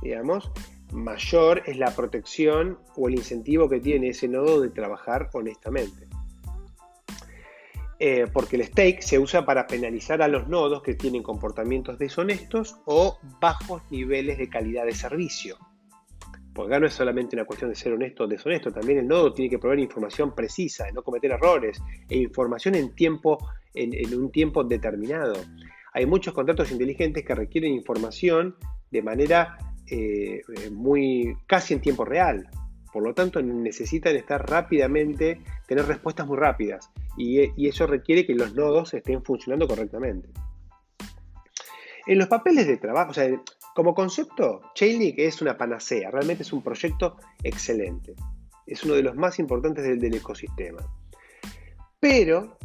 digamos, 0.01 0.51
mayor 0.91 1.63
es 1.65 1.77
la 1.77 1.95
protección 1.95 2.79
o 2.95 3.07
el 3.07 3.15
incentivo 3.15 3.69
que 3.69 3.79
tiene 3.79 4.09
ese 4.09 4.27
nodo 4.27 4.61
de 4.61 4.69
trabajar 4.69 5.29
honestamente. 5.33 6.07
Eh, 8.01 8.27
porque 8.31 8.55
el 8.55 8.63
stake 8.63 9.01
se 9.01 9.19
usa 9.19 9.45
para 9.45 9.67
penalizar 9.67 10.21
a 10.21 10.29
los 10.29 10.47
nodos 10.47 10.81
que 10.81 10.95
tienen 10.95 11.21
comportamientos 11.21 11.99
deshonestos 11.99 12.77
o 12.85 13.19
bajos 13.41 13.81
niveles 13.91 14.37
de 14.37 14.47
calidad 14.49 14.85
de 14.85 14.95
servicio. 14.95 15.57
Acá 16.63 16.79
no 16.79 16.87
es 16.87 16.93
solamente 16.93 17.35
una 17.35 17.45
cuestión 17.45 17.69
de 17.69 17.75
ser 17.75 17.93
honesto 17.93 18.23
o 18.23 18.27
deshonesto, 18.27 18.71
también 18.71 18.99
el 18.99 19.07
nodo 19.07 19.33
tiene 19.33 19.49
que 19.49 19.59
proveer 19.59 19.79
información 19.79 20.33
precisa, 20.33 20.85
de 20.85 20.93
no 20.93 21.03
cometer 21.03 21.31
errores, 21.31 21.81
e 22.07 22.17
información 22.17 22.75
en, 22.75 22.93
tiempo, 22.93 23.37
en, 23.73 24.13
un 24.13 24.31
tiempo 24.31 24.63
determinado. 24.63 25.35
Hay 25.93 26.05
muchos 26.05 26.33
contratos 26.33 26.71
inteligentes 26.71 27.23
que 27.23 27.35
requieren 27.35 27.73
información 27.73 28.55
de 28.91 29.01
manera 29.01 29.57
eh, 29.89 30.41
muy 30.71 31.35
casi 31.47 31.73
en 31.73 31.81
tiempo 31.81 32.05
real. 32.05 32.47
Por 32.91 33.03
lo 33.03 33.13
tanto, 33.13 33.41
necesitan 33.41 34.15
estar 34.15 34.49
rápidamente, 34.49 35.41
tener 35.67 35.85
respuestas 35.85 36.25
muy 36.25 36.37
rápidas. 36.37 36.89
Y, 37.17 37.51
y 37.55 37.67
eso 37.67 37.85
requiere 37.85 38.25
que 38.25 38.33
los 38.33 38.55
nodos 38.55 38.93
estén 38.93 39.23
funcionando 39.23 39.67
correctamente. 39.67 40.29
En 42.07 42.17
los 42.17 42.27
papeles 42.27 42.65
de 42.65 42.77
trabajo, 42.77 43.11
o 43.11 43.13
sea, 43.13 43.29
como 43.75 43.93
concepto, 43.93 44.61
Chainlink 44.75 45.19
es 45.19 45.41
una 45.41 45.57
panacea, 45.57 46.11
realmente 46.11 46.43
es 46.43 46.53
un 46.53 46.61
proyecto 46.61 47.17
excelente. 47.43 48.15
Es 48.65 48.83
uno 48.83 48.95
de 48.95 49.03
los 49.03 49.15
más 49.15 49.39
importantes 49.39 49.83
del, 49.83 50.13
ecosistema. 50.13 50.79
Pero 51.99 52.57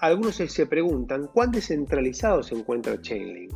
algunos 0.00 0.36
se 0.36 0.66
preguntan 0.66 1.28
cuán 1.32 1.50
descentralizado 1.50 2.42
se 2.42 2.54
encuentra 2.54 3.00
Chainlink. 3.00 3.54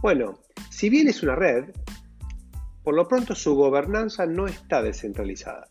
Bueno, 0.00 0.38
si 0.70 0.88
bien 0.88 1.08
es 1.08 1.22
una 1.22 1.34
red, 1.34 1.70
por 2.82 2.94
lo 2.94 3.06
pronto 3.06 3.34
su 3.34 3.54
gobernanza 3.54 4.26
no 4.26 4.46
está 4.46 4.82
descentralizada, 4.82 5.68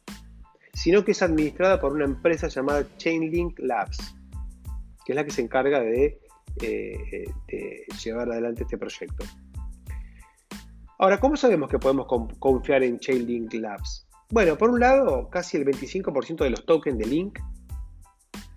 sino 0.73 1.03
que 1.03 1.11
es 1.11 1.21
administrada 1.21 1.79
por 1.79 1.93
una 1.93 2.05
empresa 2.05 2.47
llamada 2.47 2.85
Chainlink 2.97 3.57
Labs, 3.59 4.15
que 5.05 5.13
es 5.13 5.15
la 5.15 5.25
que 5.25 5.31
se 5.31 5.41
encarga 5.41 5.79
de 5.79 6.19
eh, 6.61 7.25
de 7.47 7.85
llevar 8.03 8.31
adelante 8.31 8.63
este 8.63 8.77
proyecto. 8.77 9.25
Ahora, 10.97 11.19
¿cómo 11.19 11.37
sabemos 11.37 11.69
que 11.69 11.79
podemos 11.79 12.07
confiar 12.39 12.83
en 12.83 12.99
Chainlink 12.99 13.53
Labs? 13.53 14.05
Bueno, 14.31 14.57
por 14.57 14.69
un 14.69 14.81
lado, 14.81 15.29
casi 15.29 15.57
el 15.57 15.65
25% 15.65 16.43
de 16.43 16.49
los 16.49 16.65
tokens 16.65 16.97
de 16.97 17.05
Link 17.05 17.39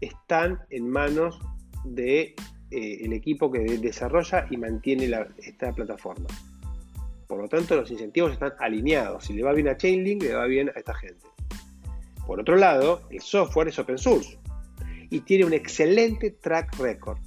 están 0.00 0.58
en 0.70 0.88
manos 0.88 1.38
del 1.84 1.94
de, 1.94 2.34
eh, 2.70 3.14
equipo 3.14 3.50
que 3.50 3.60
desarrolla 3.78 4.46
y 4.50 4.56
mantiene 4.56 5.08
esta 5.38 5.72
plataforma. 5.72 6.26
Por 7.28 7.40
lo 7.40 7.48
tanto, 7.48 7.76
los 7.76 7.90
incentivos 7.90 8.32
están 8.32 8.52
alineados. 8.58 9.24
Si 9.24 9.32
le 9.32 9.44
va 9.44 9.52
bien 9.52 9.68
a 9.68 9.76
Chainlink, 9.76 10.22
le 10.22 10.34
va 10.34 10.46
bien 10.46 10.68
a 10.68 10.72
esta 10.72 10.94
gente. 10.94 11.26
Por 12.26 12.40
otro 12.40 12.56
lado, 12.56 13.02
el 13.10 13.20
software 13.20 13.68
es 13.68 13.78
open 13.78 13.98
source 13.98 14.38
y 15.10 15.20
tiene 15.20 15.44
un 15.44 15.52
excelente 15.52 16.32
track 16.32 16.76
record 16.78 17.18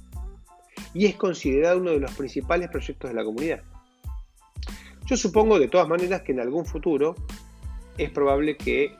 y 0.96 1.04
es 1.04 1.16
considerado 1.16 1.78
uno 1.78 1.90
de 1.90 2.00
los 2.00 2.14
principales 2.14 2.70
proyectos 2.70 3.10
de 3.10 3.14
la 3.14 3.22
comunidad. 3.22 3.60
Yo 5.04 5.16
supongo 5.18 5.58
de 5.58 5.68
todas 5.68 5.86
maneras 5.86 6.22
que 6.22 6.32
en 6.32 6.40
algún 6.40 6.64
futuro 6.64 7.14
es 7.98 8.10
probable 8.10 8.56
que 8.56 8.96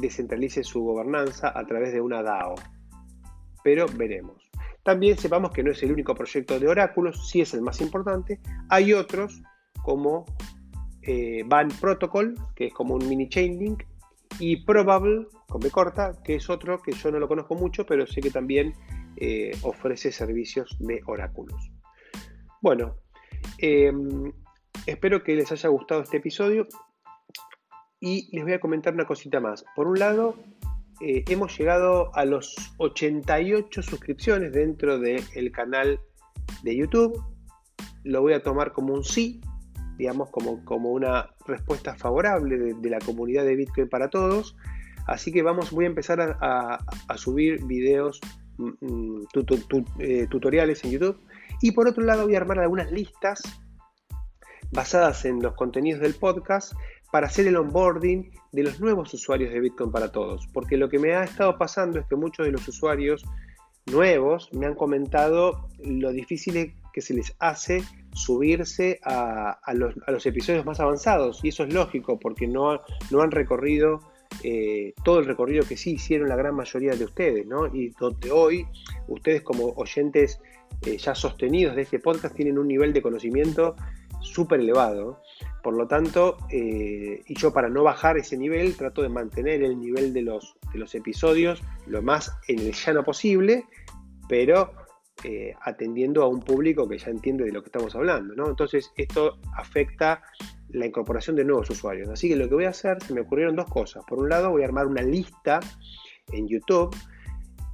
descentralice 0.00 0.62
su 0.62 0.80
gobernanza 0.80 1.58
a 1.58 1.66
través 1.66 1.92
de 1.92 2.00
una 2.00 2.22
DAO, 2.22 2.54
pero 3.64 3.86
veremos. 3.96 4.48
También 4.84 5.18
sepamos 5.18 5.50
que 5.50 5.64
no 5.64 5.72
es 5.72 5.82
el 5.82 5.90
único 5.90 6.14
proyecto 6.14 6.60
de 6.60 6.68
oráculos, 6.68 7.28
sí 7.28 7.40
es 7.40 7.52
el 7.52 7.62
más 7.62 7.80
importante. 7.80 8.38
Hay 8.68 8.92
otros 8.92 9.42
como 9.82 10.24
eh, 11.02 11.44
Protocol, 11.80 12.36
que 12.54 12.66
es 12.66 12.72
como 12.72 12.94
un 12.94 13.08
mini 13.08 13.28
Chainlink, 13.28 13.82
y 14.38 14.64
Probable, 14.64 15.26
con 15.48 15.60
B 15.60 15.70
corta, 15.70 16.12
que 16.24 16.36
es 16.36 16.48
otro 16.48 16.80
que 16.80 16.92
yo 16.92 17.10
no 17.10 17.18
lo 17.18 17.26
conozco 17.26 17.56
mucho, 17.56 17.84
pero 17.84 18.06
sé 18.06 18.20
que 18.20 18.30
también 18.30 18.72
eh, 19.16 19.52
ofrece 19.62 20.12
servicios 20.12 20.76
de 20.80 21.00
oráculos. 21.06 21.70
Bueno, 22.60 22.96
em, 23.58 24.32
espero 24.86 25.22
que 25.22 25.34
les 25.34 25.50
haya 25.52 25.68
gustado 25.68 26.02
este 26.02 26.18
episodio 26.18 26.66
y 28.00 28.34
les 28.34 28.44
voy 28.44 28.52
a 28.52 28.60
comentar 28.60 28.94
una 28.94 29.06
cosita 29.06 29.40
más. 29.40 29.64
Por 29.76 29.86
un 29.86 29.98
lado, 29.98 30.36
eh, 31.00 31.24
hemos 31.28 31.58
llegado 31.58 32.14
a 32.14 32.24
los 32.24 32.54
88 32.78 33.82
suscripciones 33.82 34.52
dentro 34.52 34.98
del 34.98 35.50
canal 35.52 36.00
de 36.62 36.76
YouTube. 36.76 37.20
Lo 38.04 38.22
voy 38.22 38.34
a 38.34 38.42
tomar 38.42 38.72
como 38.72 38.94
un 38.94 39.02
sí, 39.02 39.40
digamos, 39.98 40.30
como, 40.30 40.64
como 40.64 40.90
una 40.90 41.30
respuesta 41.46 41.96
favorable 41.96 42.74
de, 42.74 42.90
la 42.90 42.98
comunidad 42.98 43.44
de 43.44 43.56
Bitcoin 43.56 43.88
para 43.88 44.10
todos. 44.10 44.56
Así 45.06 45.32
que 45.32 45.42
vamos, 45.42 45.72
voy 45.72 45.86
a 45.86 45.88
empezar 45.88 46.20
a, 46.40 46.78
subir 47.16 47.64
videos, 47.64 48.20
mm, 48.62 48.76
mm, 48.80 49.26
eh, 49.98 50.26
tutoriales 50.30 50.84
en 50.84 50.90
YouTube. 50.90 51.20
Y 51.60 51.72
por 51.72 51.88
otro 51.88 52.04
lado 52.04 52.24
voy 52.24 52.34
a 52.34 52.38
armar 52.38 52.58
algunas 52.60 52.90
listas 52.90 53.42
basadas 54.70 55.24
en 55.24 55.42
los 55.42 55.54
contenidos 55.54 56.00
del 56.00 56.14
podcast 56.14 56.72
para 57.12 57.26
hacer 57.26 57.46
el 57.46 57.56
onboarding 57.56 58.30
de 58.52 58.62
los 58.62 58.80
nuevos 58.80 59.12
usuarios 59.12 59.52
de 59.52 59.60
Bitcoin 59.60 59.92
para 59.92 60.10
todos. 60.10 60.48
Porque 60.52 60.76
lo 60.76 60.88
que 60.88 60.98
me 60.98 61.14
ha 61.14 61.24
estado 61.24 61.58
pasando 61.58 61.98
es 61.98 62.06
que 62.06 62.16
muchos 62.16 62.46
de 62.46 62.52
los 62.52 62.66
usuarios 62.66 63.22
nuevos 63.86 64.48
me 64.52 64.66
han 64.66 64.74
comentado 64.74 65.68
lo 65.84 66.10
difícil 66.12 66.74
que 66.92 67.00
se 67.00 67.14
les 67.14 67.34
hace 67.38 67.82
subirse 68.14 69.00
a, 69.04 69.58
los, 69.74 70.26
episodios 70.26 70.64
más 70.64 70.80
avanzados. 70.80 71.40
Y 71.42 71.48
eso 71.48 71.64
es 71.64 71.72
lógico 71.72 72.18
porque 72.18 72.46
no, 72.46 72.80
no 73.10 73.22
han 73.22 73.30
recorrido 73.30 74.00
eh, 74.42 74.94
todo 75.04 75.20
el 75.20 75.26
recorrido 75.26 75.64
que 75.64 75.76
sí 75.76 75.92
hicieron 75.92 76.28
la 76.28 76.36
gran 76.36 76.54
mayoría 76.54 76.94
de 76.94 77.04
ustedes. 77.04 77.46
¿no? 77.46 77.66
Y 77.66 77.90
donde 77.90 78.30
hoy 78.30 78.66
ustedes 79.08 79.42
como 79.42 79.66
oyentes 79.76 80.40
eh, 80.86 80.96
ya 80.98 81.14
sostenidos 81.14 81.76
de 81.76 81.82
este 81.82 82.00
podcast 82.00 82.34
tienen 82.34 82.58
un 82.58 82.66
nivel 82.66 82.92
de 82.92 83.02
conocimiento 83.02 83.76
súper 84.20 84.60
elevado. 84.60 85.20
Por 85.62 85.74
lo 85.74 85.86
tanto, 85.86 86.38
eh, 86.50 87.22
y 87.26 87.34
yo 87.34 87.52
para 87.52 87.68
no 87.68 87.84
bajar 87.84 88.18
ese 88.18 88.36
nivel, 88.36 88.76
trato 88.76 89.02
de 89.02 89.08
mantener 89.08 89.62
el 89.62 89.78
nivel 89.78 90.12
de 90.12 90.22
los, 90.22 90.56
de 90.72 90.78
los 90.78 90.94
episodios 90.94 91.62
lo 91.86 92.02
más 92.02 92.32
en 92.48 92.58
el 92.58 92.72
llano 92.72 93.04
posible, 93.04 93.64
pero 94.28 94.72
atendiendo 95.60 96.24
a 96.24 96.26
un 96.26 96.40
público 96.40 96.88
que 96.88 96.98
ya 96.98 97.08
entiende 97.08 97.44
de 97.44 97.52
lo 97.52 97.62
que 97.62 97.68
estamos 97.68 97.94
hablando. 97.94 98.34
¿no? 98.34 98.48
Entonces, 98.48 98.90
esto 98.96 99.38
afecta 99.56 100.20
la 100.72 100.86
incorporación 100.86 101.36
de 101.36 101.44
nuevos 101.44 101.70
usuarios. 101.70 102.08
Así 102.08 102.28
que 102.28 102.36
lo 102.36 102.48
que 102.48 102.54
voy 102.54 102.64
a 102.64 102.70
hacer, 102.70 103.02
se 103.02 103.14
me 103.14 103.20
ocurrieron 103.20 103.56
dos 103.56 103.66
cosas. 103.66 104.04
Por 104.06 104.18
un 104.18 104.28
lado, 104.28 104.50
voy 104.50 104.62
a 104.62 104.66
armar 104.66 104.86
una 104.86 105.02
lista 105.02 105.60
en 106.32 106.48
YouTube 106.48 106.94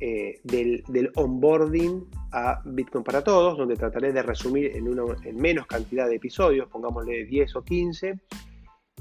eh, 0.01 0.41
del, 0.45 1.11
onboarding 1.17 2.09
a 2.33 2.61
Bitcoin 2.65 3.03
para 3.03 3.25
todos, 3.25 3.59
donde 3.59 3.75
trataré 3.77 4.13
de 4.13 4.23
resumir 4.23 4.77
en, 4.77 4.87
en 5.25 5.37
menos 5.37 5.67
cantidad 5.67 6.09
de 6.09 6.17
episodios, 6.17 6.69
pongámosle 6.69 7.25
10 7.25 7.57
o 7.57 7.65
15, 7.65 8.21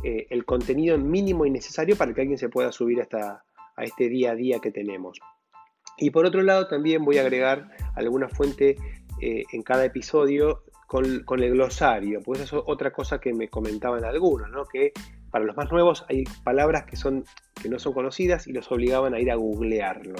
eh, 0.03 0.27
el 0.29 0.45
contenido 0.45 0.97
mínimo 0.97 1.45
y 1.45 1.51
necesario 1.51 1.95
para 1.95 2.13
que 2.13 2.21
alguien 2.21 2.37
se 2.37 2.49
pueda 2.49 2.71
subir 2.71 3.01
hasta, 3.01 3.43
a 3.75 3.83
este 3.83 4.09
día 4.09 4.31
a 4.31 4.35
día 4.35 4.59
que 4.59 4.71
tenemos. 4.71 5.19
Y 5.97 6.11
por 6.11 6.25
otro 6.25 6.41
lado, 6.43 6.67
también 6.67 7.03
voy 7.05 7.17
a 7.17 7.21
agregar 7.21 7.69
alguna 7.95 8.29
fuente 8.29 8.75
eh, 9.21 9.43
en 9.51 9.63
cada 9.63 9.85
episodio 9.85 10.63
con, 10.87 11.43
el 11.43 11.51
glosario, 11.51 12.21
porque 12.23 12.43
esa 12.43 12.57
es 12.57 12.63
otra 12.65 12.91
cosa 12.91 13.19
que 13.19 13.33
me 13.33 13.49
comentaban 13.49 14.05
algunos, 14.05 14.49
¿no? 14.49 14.65
que 14.65 14.93
para 15.29 15.45
los 15.45 15.55
más 15.55 15.69
nuevos 15.71 16.05
hay 16.09 16.23
palabras 16.43 16.85
que, 16.85 16.95
son, 16.95 17.25
que 17.61 17.69
no 17.69 17.77
son 17.77 17.93
conocidas 17.93 18.47
y 18.47 18.53
los 18.53 18.71
obligaban 18.71 19.13
a 19.13 19.19
ir 19.19 19.29
a 19.29 19.35
googlearlo. 19.35 20.15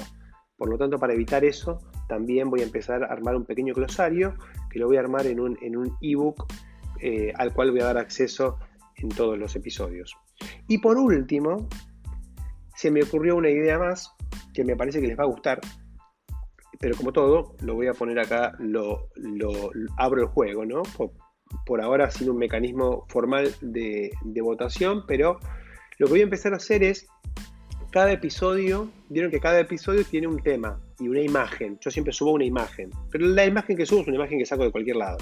Por 0.58 0.70
lo 0.70 0.78
tanto, 0.78 0.98
para 0.98 1.14
evitar 1.14 1.46
eso, 1.46 1.80
también 2.10 2.50
voy 2.50 2.62
a 2.62 2.64
empezar 2.64 3.04
a 3.04 3.08
armar 3.08 3.36
un 3.36 3.46
pequeño 3.46 3.74
glosario 3.74 4.36
que 4.70 4.80
lo 4.80 4.88
voy 4.88 4.98
a 4.98 5.02
armar 5.02 5.26
en 5.26 5.40
un 5.40 5.58
en 5.62 5.76
ebook 6.02 6.46
eh, 7.00 7.32
al 7.36 7.54
cual 7.54 7.72
voy 7.72 7.80
a 7.82 7.86
dar 7.86 7.98
acceso 7.98 8.58
en 8.96 9.10
todos 9.10 9.38
los 9.38 9.56
episodios. 9.56 10.16
Y 10.68 10.80
por 10.80 10.98
último, 10.98 11.68
se 12.76 12.92
me 12.92 13.04
ocurrió 13.04 13.36
una 13.36 13.50
idea 13.50 13.80
más 13.80 14.14
que 14.54 14.64
me 14.64 14.76
parece 14.76 15.00
que 15.00 15.08
les 15.08 15.18
va 15.18 15.24
a 15.24 15.28
gustar, 15.28 15.62
pero 16.80 16.96
como 16.96 17.12
todo, 17.12 17.56
lo 17.62 17.76
voy 17.76 17.88
a 17.88 17.94
poner 17.94 18.20
acá, 18.20 18.54
lo, 18.60 19.10
abro 19.98 20.22
el 20.22 20.28
juego, 20.28 20.66
¿no? 20.66 20.84
Por, 21.66 21.82
ahora 21.82 22.12
sin 22.12 22.30
un 22.30 22.38
mecanismo 22.38 23.06
formal 23.10 23.54
de, 23.62 24.12
de 24.24 24.42
votación, 24.42 25.04
pero 25.08 25.40
lo 25.98 26.08
que 26.08 26.12
voy 26.12 26.20
a 26.20 26.24
empezar 26.24 26.54
a 26.54 26.58
hacer 26.58 26.84
es 26.84 27.08
cada 27.92 28.12
episodio, 28.12 28.90
vieron 29.10 29.32
que 29.32 29.40
cada 29.40 29.60
episodio 29.60 30.04
tiene 30.04 30.28
un 30.28 30.42
tema 30.42 30.80
y 31.00 31.08
una 31.08 31.22
imagen. 31.22 31.78
Yo 31.80 31.90
siempre 31.90 32.14
subo 32.14 32.34
una 32.34 32.46
imagen, 32.46 32.90
pero 33.10 33.26
la 33.26 33.46
imagen 33.46 33.78
que 33.78 33.86
subo 33.86 34.02
es 34.02 34.08
una 34.08 34.18
imagen 34.18 34.38
que 34.40 34.46
saco 34.46 34.64
de 34.64 34.72
cualquier 34.72 34.98
lado. 34.98 35.18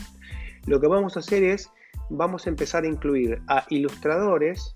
Lo 0.65 0.81
que 0.81 0.87
vamos 0.87 1.15
a 1.15 1.19
hacer 1.19 1.43
es, 1.43 1.69
vamos 2.09 2.47
a 2.47 2.49
empezar 2.49 2.83
a 2.83 2.87
incluir 2.87 3.41
a 3.47 3.65
ilustradores 3.69 4.75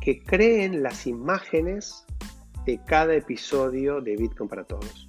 que 0.00 0.22
creen 0.22 0.82
las 0.82 1.06
imágenes 1.06 2.04
de 2.66 2.80
cada 2.84 3.14
episodio 3.14 4.00
de 4.00 4.16
Bitcoin 4.16 4.48
para 4.48 4.64
Todos. 4.64 5.05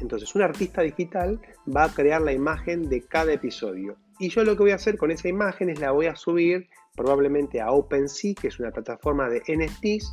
Entonces, 0.00 0.34
un 0.34 0.42
artista 0.42 0.82
digital 0.82 1.40
va 1.74 1.84
a 1.84 1.94
crear 1.94 2.22
la 2.22 2.32
imagen 2.32 2.88
de 2.88 3.02
cada 3.06 3.32
episodio. 3.32 3.96
Y 4.18 4.30
yo 4.30 4.44
lo 4.44 4.56
que 4.56 4.62
voy 4.62 4.70
a 4.72 4.76
hacer 4.76 4.96
con 4.96 5.10
esa 5.10 5.28
imagen 5.28 5.70
es 5.70 5.80
la 5.80 5.92
voy 5.92 6.06
a 6.06 6.16
subir 6.16 6.68
probablemente 6.96 7.60
a 7.60 7.70
OpenSea, 7.70 8.34
que 8.34 8.48
es 8.48 8.58
una 8.58 8.72
plataforma 8.72 9.28
de 9.28 9.40
NFTs, 9.46 10.12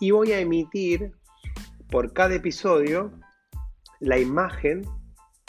y 0.00 0.10
voy 0.10 0.32
a 0.32 0.40
emitir 0.40 1.12
por 1.88 2.12
cada 2.12 2.34
episodio 2.34 3.12
la 4.00 4.18
imagen 4.18 4.82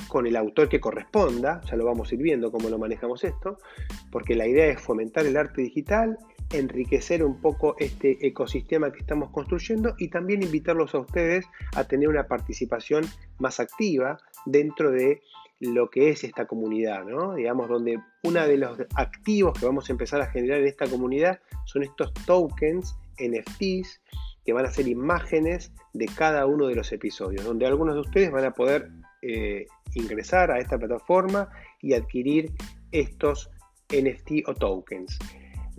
con 0.08 0.26
el 0.26 0.36
autor 0.36 0.70
que 0.70 0.80
corresponda, 0.80 1.62
ya 1.70 1.76
lo 1.76 1.86
vamos 1.86 2.12
a 2.12 2.16
ir 2.16 2.22
viendo 2.22 2.52
cómo 2.52 2.70
lo 2.70 2.78
manejamos 2.78 3.24
esto, 3.24 3.58
porque 4.12 4.36
la 4.36 4.48
idea 4.48 4.68
es 4.68 4.82
fomentar 4.82 5.26
el 5.26 5.36
arte 5.36 5.62
digital, 5.62 6.18
enriquecer 6.52 7.24
un 7.24 7.42
poco 7.42 7.76
este 7.78 8.26
ecosistema 8.26 8.92
que 8.92 9.00
estamos 9.00 9.32
construyendo 9.32 9.96
y 9.98 10.10
también 10.10 10.44
invitarlos 10.44 10.96
a 10.96 11.00
ustedes 11.00 11.46
a 11.76 11.84
tener 11.84 12.08
una 12.08 12.28
participación 12.28 13.06
más 13.40 13.60
activa 13.60 14.18
dentro 14.46 14.92
de 14.92 15.22
lo 15.60 15.90
que 15.90 16.10
es 16.10 16.24
esta 16.24 16.46
comunidad, 16.46 17.04
¿no? 17.06 17.34
Digamos, 17.34 17.68
donde 17.68 18.00
uno 18.24 18.48
de 18.48 18.58
los 18.58 18.78
activos 18.96 19.60
que 19.60 19.66
vamos 19.66 19.90
a 19.90 19.92
empezar 19.92 20.22
a 20.22 20.28
generar 20.28 20.60
en 20.60 20.68
esta 20.68 20.88
comunidad 20.88 21.40
son 21.66 21.84
estos 21.84 22.14
tokens, 22.26 22.96
NFTs, 23.18 24.02
que 24.46 24.54
van 24.54 24.66
a 24.66 24.72
ser 24.72 24.88
imágenes 24.88 25.74
de 25.94 26.06
cada 26.06 26.46
uno 26.46 26.68
de 26.68 26.76
los 26.76 26.92
episodios, 26.92 27.44
donde 27.44 27.66
algunos 27.66 27.96
de 27.96 28.02
ustedes 28.02 28.32
van 28.32 28.46
a 28.46 28.52
poder 28.52 28.90
eh, 29.22 29.66
ingresar 29.96 30.52
a 30.52 30.60
esta 30.60 30.78
plataforma 30.78 31.50
y 31.82 31.94
adquirir 31.94 32.52
estos 32.92 33.50
NFT 33.90 34.48
o 34.48 34.54
tokens. 34.54 35.18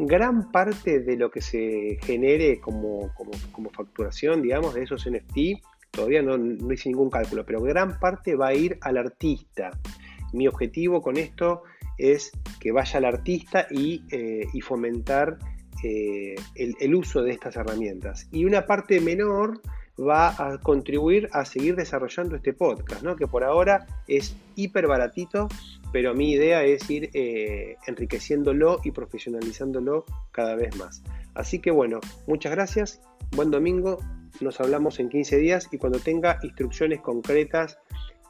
Gran 0.01 0.53
parte 0.53 1.01
de 1.01 1.17
lo 1.17 1.29
que 1.29 1.41
se 1.41 1.99
genere 2.03 2.61
como, 2.61 3.13
como, 3.15 3.71
facturación, 3.71 4.43
digamos, 4.43 4.75
de 4.75 4.85
esos 4.85 5.11
NFT, 5.11 5.61
todavía 5.91 6.23
no, 6.23 6.37
hice 6.73 6.89
ningún 6.89 7.11
cálculo, 7.11 7.45
pero 7.45 7.61
gran 7.61 7.99
parte 7.99 8.37
va 8.37 8.49
a 8.49 8.55
ir 8.55 8.79
al 8.81 8.97
artista. 8.97 9.73
Mi 10.33 10.47
objetivo 10.47 11.03
con 11.03 11.17
esto 11.17 11.65
es 11.97 12.31
que 12.61 12.71
vaya 12.71 12.99
al 12.99 13.07
artista 13.07 13.67
y, 13.71 14.05
eh, 14.13 14.47
fomentar 14.63 15.37
eh, 15.83 16.37
el, 16.55 16.95
uso 16.95 17.23
de 17.23 17.33
estas 17.33 17.57
herramientas. 17.57 18.29
Y 18.31 18.45
una 18.45 18.67
parte 18.67 19.01
menor 19.01 19.61
va 19.99 20.29
a 20.29 20.59
contribuir 20.59 21.29
a 21.33 21.45
seguir 21.45 21.75
desarrollando 21.75 22.37
este 22.37 22.53
podcast, 22.53 23.03
¿no? 23.03 23.17
que 23.17 23.27
por 23.27 23.43
ahora 23.43 23.87
es 24.07 24.37
hiper 24.55 24.87
baratito, 24.87 25.49
pero 25.93 26.15
mi 26.15 26.33
idea 26.33 26.65
es 26.65 26.89
ir 26.91 27.11
eh, 27.15 27.77
enriqueciéndolo 27.87 28.81
y 28.85 28.91
profesionalizándolo 28.91 30.05
cada 30.31 30.55
vez 30.55 30.77
más. 30.77 31.03
Así 31.35 31.61
que 31.61 31.71
bueno, 31.71 32.01
muchas 32.27 32.53
gracias, 32.53 33.01
buen 33.33 33.51
domingo, 33.51 33.99
nos 34.41 34.61
hablamos 34.61 35.01
en 35.01 35.09
15 35.09 35.37
días 35.39 35.69
y 35.73 35.79
cuando 35.79 35.99
tenga 35.99 36.39
instrucciones 36.43 37.01
concretas 37.01 37.79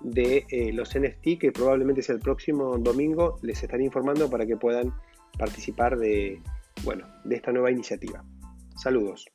de 0.00 0.46
eh, 0.50 0.72
los 0.72 0.96
NFT, 0.96 1.38
que 1.40 1.52
probablemente 1.52 2.02
sea 2.02 2.14
el 2.14 2.20
próximo 2.20 2.78
domingo, 2.78 3.38
les 3.42 3.62
estaré 3.62 3.84
informando 3.84 4.30
para 4.30 4.46
que 4.46 4.56
puedan 4.56 4.94
participar 5.38 5.98
de, 5.98 6.40
bueno, 6.84 7.06
de 7.24 7.36
esta 7.36 7.52
nueva 7.52 7.70
iniciativa. 7.70 8.24
Saludos. 8.76 9.26